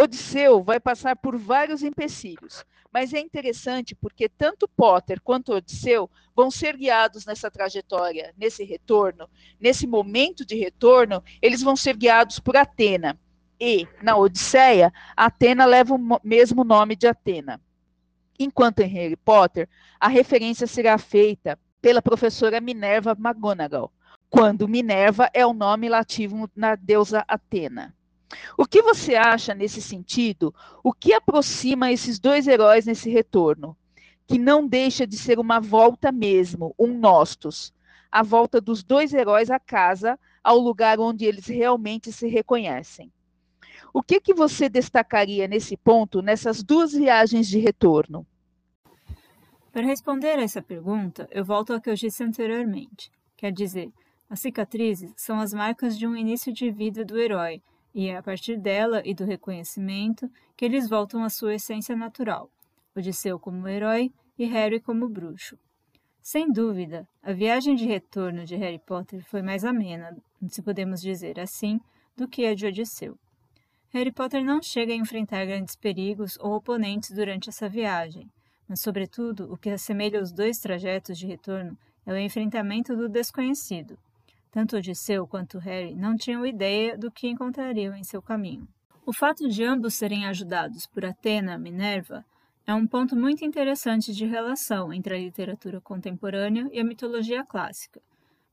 Odisseu 0.00 0.62
vai 0.62 0.78
passar 0.78 1.16
por 1.16 1.36
vários 1.36 1.82
empecilhos, 1.82 2.64
mas 2.92 3.12
é 3.12 3.18
interessante 3.18 3.96
porque 3.96 4.28
tanto 4.28 4.68
Potter 4.68 5.20
quanto 5.20 5.52
Odisseu 5.52 6.08
vão 6.36 6.52
ser 6.52 6.76
guiados 6.76 7.26
nessa 7.26 7.50
trajetória, 7.50 8.32
nesse 8.38 8.62
retorno, 8.62 9.28
nesse 9.58 9.88
momento 9.88 10.46
de 10.46 10.54
retorno, 10.54 11.20
eles 11.42 11.62
vão 11.62 11.74
ser 11.74 11.96
guiados 11.96 12.38
por 12.38 12.56
Atena. 12.56 13.18
E, 13.58 13.88
na 14.00 14.16
Odisseia, 14.16 14.92
Atena 15.16 15.66
leva 15.66 15.96
o 15.96 16.20
mesmo 16.22 16.62
nome 16.62 16.94
de 16.94 17.08
Atena. 17.08 17.60
Enquanto 18.38 18.78
em 18.78 18.86
Harry 18.86 19.16
Potter, 19.16 19.68
a 19.98 20.06
referência 20.06 20.68
será 20.68 20.96
feita 20.96 21.58
pela 21.82 22.00
professora 22.00 22.60
Minerva 22.60 23.16
McGonagall, 23.18 23.92
quando 24.30 24.68
Minerva 24.68 25.28
é 25.34 25.44
o 25.44 25.52
nome 25.52 25.88
lativo 25.88 26.48
na 26.54 26.76
deusa 26.76 27.24
Atena. 27.26 27.97
O 28.56 28.66
que 28.66 28.82
você 28.82 29.14
acha 29.14 29.54
nesse 29.54 29.80
sentido? 29.80 30.54
O 30.82 30.92
que 30.92 31.12
aproxima 31.12 31.90
esses 31.90 32.18
dois 32.18 32.46
heróis 32.46 32.86
nesse 32.86 33.08
retorno? 33.08 33.76
Que 34.26 34.38
não 34.38 34.66
deixa 34.66 35.06
de 35.06 35.16
ser 35.16 35.38
uma 35.38 35.60
volta 35.60 36.12
mesmo, 36.12 36.74
um 36.78 36.98
nostos, 36.98 37.72
a 38.12 38.22
volta 38.22 38.60
dos 38.60 38.82
dois 38.82 39.14
heróis 39.14 39.50
à 39.50 39.58
casa, 39.58 40.18
ao 40.42 40.58
lugar 40.58 41.00
onde 41.00 41.24
eles 41.24 41.46
realmente 41.46 42.12
se 42.12 42.26
reconhecem. 42.26 43.12
O 43.92 44.02
que, 44.02 44.20
que 44.20 44.34
você 44.34 44.68
destacaria 44.68 45.48
nesse 45.48 45.76
ponto, 45.76 46.20
nessas 46.20 46.62
duas 46.62 46.92
viagens 46.92 47.48
de 47.48 47.58
retorno? 47.58 48.26
Para 49.72 49.86
responder 49.86 50.38
a 50.38 50.42
essa 50.42 50.60
pergunta, 50.60 51.28
eu 51.30 51.44
volto 51.44 51.72
ao 51.72 51.80
que 51.80 51.88
eu 51.88 51.94
disse 51.94 52.22
anteriormente. 52.22 53.10
Quer 53.36 53.52
dizer, 53.52 53.90
as 54.28 54.40
cicatrizes 54.40 55.12
são 55.16 55.40
as 55.40 55.52
marcas 55.52 55.96
de 55.96 56.06
um 56.06 56.16
início 56.16 56.52
de 56.52 56.70
vida 56.70 57.04
do 57.04 57.18
herói, 57.18 57.62
e 57.98 58.10
é 58.10 58.16
a 58.16 58.22
partir 58.22 58.56
dela 58.56 59.02
e 59.04 59.12
do 59.12 59.24
reconhecimento 59.24 60.30
que 60.56 60.64
eles 60.64 60.88
voltam 60.88 61.24
à 61.24 61.28
sua 61.28 61.56
essência 61.56 61.96
natural, 61.96 62.48
Odisseu 62.94 63.40
como 63.40 63.66
herói 63.66 64.12
e 64.38 64.44
Harry 64.44 64.78
como 64.78 65.08
bruxo. 65.08 65.58
Sem 66.22 66.48
dúvida, 66.52 67.08
a 67.20 67.32
viagem 67.32 67.74
de 67.74 67.86
retorno 67.86 68.44
de 68.44 68.54
Harry 68.54 68.78
Potter 68.78 69.24
foi 69.24 69.42
mais 69.42 69.64
amena, 69.64 70.16
se 70.46 70.62
podemos 70.62 71.00
dizer 71.00 71.40
assim, 71.40 71.80
do 72.16 72.28
que 72.28 72.46
a 72.46 72.54
de 72.54 72.68
Odisseu. 72.68 73.18
Harry 73.88 74.12
Potter 74.12 74.44
não 74.44 74.62
chega 74.62 74.92
a 74.92 74.96
enfrentar 74.96 75.44
grandes 75.44 75.74
perigos 75.74 76.38
ou 76.38 76.54
oponentes 76.54 77.10
durante 77.10 77.48
essa 77.48 77.68
viagem, 77.68 78.30
mas, 78.68 78.80
sobretudo, 78.80 79.52
o 79.52 79.56
que 79.56 79.70
assemelha 79.70 80.22
os 80.22 80.30
dois 80.30 80.58
trajetos 80.58 81.18
de 81.18 81.26
retorno 81.26 81.76
é 82.06 82.12
o 82.12 82.16
enfrentamento 82.16 82.94
do 82.94 83.08
desconhecido, 83.08 83.98
tanto 84.50 84.76
Odisseu 84.76 85.26
quanto 85.26 85.58
Harry 85.58 85.94
não 85.94 86.16
tinham 86.16 86.46
ideia 86.46 86.96
do 86.96 87.10
que 87.10 87.28
encontrariam 87.28 87.94
em 87.94 88.04
seu 88.04 88.22
caminho. 88.22 88.66
O 89.04 89.12
fato 89.12 89.48
de 89.48 89.64
ambos 89.64 89.94
serem 89.94 90.26
ajudados 90.26 90.86
por 90.86 91.04
Atena, 91.04 91.56
Minerva, 91.56 92.24
é 92.66 92.74
um 92.74 92.86
ponto 92.86 93.16
muito 93.16 93.44
interessante 93.44 94.12
de 94.12 94.26
relação 94.26 94.92
entre 94.92 95.14
a 95.14 95.18
literatura 95.18 95.80
contemporânea 95.80 96.68
e 96.70 96.78
a 96.78 96.84
mitologia 96.84 97.42
clássica, 97.42 98.02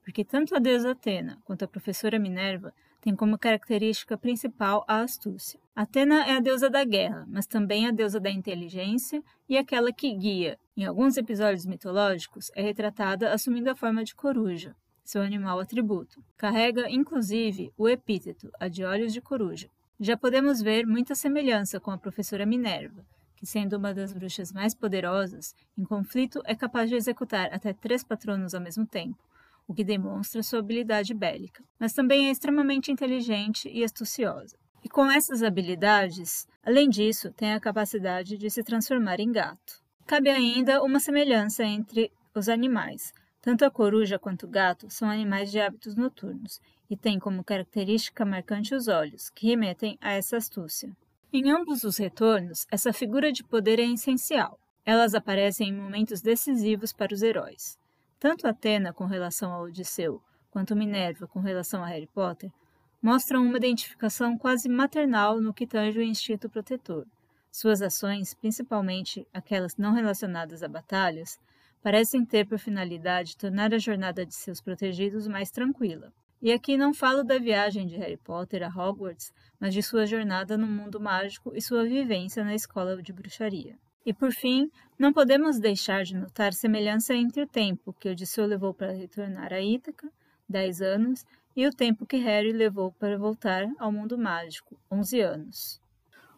porque 0.02 0.24
tanto 0.24 0.56
a 0.56 0.60
deusa 0.60 0.92
Atena 0.92 1.38
quanto 1.44 1.66
a 1.66 1.68
professora 1.68 2.18
Minerva 2.18 2.74
têm 3.02 3.16
como 3.16 3.38
característica 3.38 4.18
principal 4.18 4.86
a 4.88 5.02
astúcia. 5.02 5.60
Atena 5.76 6.26
é 6.26 6.38
a 6.38 6.40
deusa 6.40 6.70
da 6.70 6.86
guerra, 6.86 7.26
mas 7.28 7.46
também 7.46 7.86
a 7.86 7.92
deusa 7.92 8.20
da 8.20 8.32
inteligência 8.32 9.22
e 9.50 9.58
aquela 9.58 9.92
que 9.92 10.14
guia. 10.14 10.58
Em 10.78 10.86
alguns 10.86 11.18
episódios 11.18 11.66
mitológicos, 11.66 12.50
é 12.56 12.62
retratada 12.62 13.34
assumindo 13.34 13.70
a 13.70 13.76
forma 13.76 14.04
de 14.04 14.16
coruja, 14.16 14.74
seu 15.06 15.22
animal 15.22 15.60
atributo. 15.60 16.22
Carrega, 16.36 16.90
inclusive, 16.90 17.72
o 17.78 17.88
epíteto, 17.88 18.52
a 18.60 18.68
de 18.68 18.84
olhos 18.84 19.14
de 19.14 19.22
coruja. 19.22 19.70
Já 20.00 20.18
podemos 20.18 20.62
ver 20.62 20.86
muita 20.86 21.16
semelhança 21.16 21.80
com 21.80 21.92
a 21.92 21.98
professora 21.98 22.46
Minerva, 22.46 23.06
que, 23.36 23.46
sendo 23.46 23.78
uma 23.78 23.94
das 23.94 24.12
bruxas 24.12 24.52
mais 24.52 24.74
poderosas, 24.74 25.56
em 25.78 25.86
conflito 25.86 26.42
é 26.44 26.56
capaz 26.56 26.90
de 26.90 26.96
executar 26.96 27.54
até 27.54 27.72
três 27.72 28.04
patronos 28.04 28.54
ao 28.54 28.62
mesmo 28.62 28.86
tempo, 28.86 29.24
o 29.68 29.74
que 29.74 29.84
demonstra 29.84 30.44
sua 30.44 30.60
habilidade 30.60 31.14
bélica. 31.14 31.64
Mas 31.80 31.94
também 31.94 32.28
é 32.28 32.32
extremamente 32.32 32.92
inteligente 32.92 33.70
e 33.70 33.84
astuciosa. 33.84 34.58
E 34.84 34.90
com 34.90 35.10
essas 35.10 35.42
habilidades, 35.42 36.48
além 36.64 36.90
disso, 36.90 37.32
tem 37.32 37.54
a 37.54 37.60
capacidade 37.60 38.38
de 38.38 38.50
se 38.50 38.64
transformar 38.64 39.20
em 39.20 39.32
gato. 39.32 39.84
Cabe 40.06 40.30
ainda 40.30 40.84
uma 40.84 41.00
semelhança 41.00 41.64
entre 41.64 42.12
os 42.36 42.50
animais, 42.50 43.14
tanto 43.46 43.64
a 43.64 43.70
coruja 43.70 44.18
quanto 44.18 44.48
o 44.48 44.50
gato 44.50 44.90
são 44.90 45.08
animais 45.08 45.52
de 45.52 45.60
hábitos 45.60 45.96
noturnos 45.96 46.60
e 46.90 46.98
têm 46.98 47.20
como 47.20 47.44
característica 47.44 48.26
marcante 48.26 48.74
os 48.74 48.88
olhos, 48.88 49.30
que 49.30 49.46
remetem 49.46 50.00
a 50.02 50.14
essa 50.14 50.38
astúcia. 50.38 50.98
Em 51.32 51.52
ambos 51.52 51.84
os 51.84 51.98
retornos, 51.98 52.66
essa 52.72 52.92
figura 52.92 53.32
de 53.32 53.44
poder 53.44 53.78
é 53.78 53.84
essencial. 53.84 54.60
Elas 54.84 55.14
aparecem 55.14 55.70
em 55.70 55.80
momentos 55.80 56.22
decisivos 56.22 56.92
para 56.92 57.14
os 57.14 57.22
heróis. 57.22 57.78
Tanto 58.20 58.48
Atena 58.48 58.92
com 58.92 59.06
relação 59.06 59.54
a 59.54 59.62
Odisseu, 59.62 60.20
quanto 60.50 60.76
Minerva 60.76 61.28
com 61.28 61.40
relação 61.40 61.84
a 61.84 61.88
Harry 61.88 62.08
Potter, 62.08 62.52
mostram 63.00 63.44
uma 63.44 63.58
identificação 63.58 64.40
quase 64.40 64.68
maternal 64.68 65.40
no 65.40 65.54
que 65.54 65.68
tange 65.68 66.00
o 66.00 66.02
instinto 66.02 66.50
protetor. 66.50 67.06
Suas 67.52 67.84
ações, 67.84 68.34
principalmente 68.34 69.28
aquelas 69.32 69.78
não 69.78 69.94
relacionadas 69.94 70.64
a 70.64 70.68
batalhas, 70.68 71.40
parecem 71.86 72.26
ter 72.26 72.48
por 72.48 72.58
finalidade 72.58 73.38
tornar 73.38 73.72
a 73.72 73.78
jornada 73.78 74.26
de 74.26 74.34
seus 74.34 74.60
protegidos 74.60 75.28
mais 75.28 75.52
tranquila. 75.52 76.12
E 76.42 76.52
aqui 76.52 76.78
não 76.78 76.96
falo 76.96 77.24
da 77.24 77.38
viagem 77.38 77.86
de 77.86 77.96
Harry 77.96 78.18
Potter 78.18 78.64
a 78.64 78.68
Hogwarts, 78.68 79.32
mas 79.60 79.72
de 79.72 79.84
sua 79.84 80.08
jornada 80.08 80.58
no 80.58 80.66
mundo 80.66 81.00
mágico 81.00 81.52
e 81.54 81.62
sua 81.62 81.86
vivência 81.86 82.44
na 82.44 82.56
escola 82.56 83.00
de 83.00 83.14
bruxaria. 83.14 83.78
E 84.04 84.12
por 84.12 84.32
fim, 84.32 84.68
não 84.98 85.14
podemos 85.14 85.60
deixar 85.60 86.04
de 86.04 86.16
notar 86.16 86.54
semelhança 86.54 87.14
entre 87.14 87.44
o 87.44 87.48
tempo 87.48 87.94
que 87.94 88.10
Odisseu 88.10 88.48
levou 88.48 88.74
para 88.74 88.92
retornar 88.92 89.54
a 89.54 89.62
Ítaca, 89.62 90.12
10 90.50 90.82
anos, 90.82 91.24
e 91.56 91.68
o 91.68 91.72
tempo 91.72 92.04
que 92.04 92.18
Harry 92.18 92.52
levou 92.52 92.94
para 92.94 93.16
voltar 93.16 93.64
ao 93.78 93.92
mundo 93.92 94.18
mágico, 94.18 94.76
11 94.92 95.22
anos. 95.22 95.80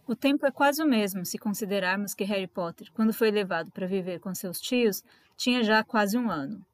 O 0.07 0.15
tempo 0.15 0.45
é 0.45 0.51
quase 0.51 0.81
o 0.81 0.87
mesmo 0.87 1.25
se 1.25 1.37
considerarmos 1.37 2.13
que 2.13 2.23
Harry 2.23 2.47
Potter, 2.47 2.89
quando 2.93 3.13
foi 3.13 3.29
levado 3.29 3.71
para 3.71 3.85
viver 3.85 4.21
com 4.21 4.33
seus 4.33 4.59
tios, 4.59 5.03
tinha 5.37 5.63
já 5.63 5.83
quase 5.83 6.17
um 6.17 6.29
ano. 6.29 6.65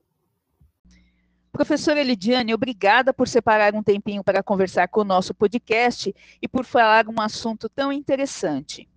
Professora 1.52 1.99
Elidiane, 1.99 2.54
obrigada 2.54 3.13
por 3.13 3.28
separar 3.28 3.76
um 3.76 3.84
tempinho 3.84 4.23
para 4.23 4.41
conversar 4.41 4.88
com 4.88 5.02
o 5.02 5.04
nosso 5.06 5.36
podcast 5.36 6.15
e 6.41 6.47
por 6.47 6.65
falar 6.65 7.08
um 7.08 7.21
assunto 7.21 7.69
tão 7.69 7.93
interessante. 7.93 8.89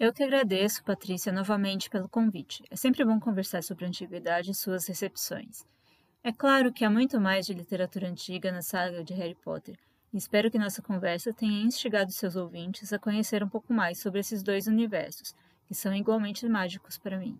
Eu 0.00 0.12
que 0.12 0.24
agradeço, 0.24 0.82
Patrícia, 0.82 1.30
novamente 1.30 1.88
pelo 1.88 2.08
convite. 2.08 2.64
É 2.70 2.74
sempre 2.74 3.04
bom 3.04 3.20
conversar 3.20 3.62
sobre 3.62 3.84
a 3.84 3.88
antiguidade 3.88 4.50
e 4.50 4.54
suas 4.54 4.88
recepções. 4.88 5.64
É 6.24 6.32
claro 6.32 6.72
que 6.72 6.84
há 6.84 6.90
muito 6.90 7.20
mais 7.20 7.46
de 7.46 7.54
literatura 7.54 8.08
antiga 8.08 8.50
na 8.50 8.62
saga 8.62 9.04
de 9.04 9.14
Harry 9.14 9.36
Potter, 9.36 9.78
Espero 10.12 10.50
que 10.50 10.58
nossa 10.58 10.82
conversa 10.82 11.32
tenha 11.32 11.62
instigado 11.62 12.10
seus 12.10 12.34
ouvintes 12.34 12.92
a 12.92 12.98
conhecer 12.98 13.44
um 13.44 13.48
pouco 13.48 13.72
mais 13.72 14.00
sobre 14.00 14.18
esses 14.18 14.42
dois 14.42 14.66
universos, 14.66 15.36
que 15.68 15.74
são 15.74 15.94
igualmente 15.94 16.48
mágicos 16.48 16.98
para 16.98 17.16
mim. 17.16 17.38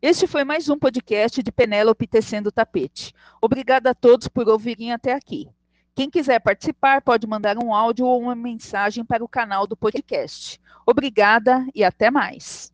Este 0.00 0.28
foi 0.28 0.44
mais 0.44 0.68
um 0.68 0.78
podcast 0.78 1.42
de 1.42 1.50
Penélope 1.50 2.06
Tecendo 2.06 2.50
o 2.50 2.52
Tapete. 2.52 3.12
Obrigada 3.42 3.90
a 3.90 3.94
todos 3.94 4.28
por 4.28 4.48
ouvirem 4.48 4.92
até 4.92 5.12
aqui. 5.12 5.48
Quem 5.92 6.08
quiser 6.08 6.38
participar 6.38 7.02
pode 7.02 7.26
mandar 7.26 7.58
um 7.58 7.74
áudio 7.74 8.06
ou 8.06 8.22
uma 8.22 8.36
mensagem 8.36 9.04
para 9.04 9.24
o 9.24 9.28
canal 9.28 9.66
do 9.66 9.76
podcast. 9.76 10.60
Obrigada 10.86 11.66
e 11.74 11.82
até 11.82 12.12
mais. 12.12 12.72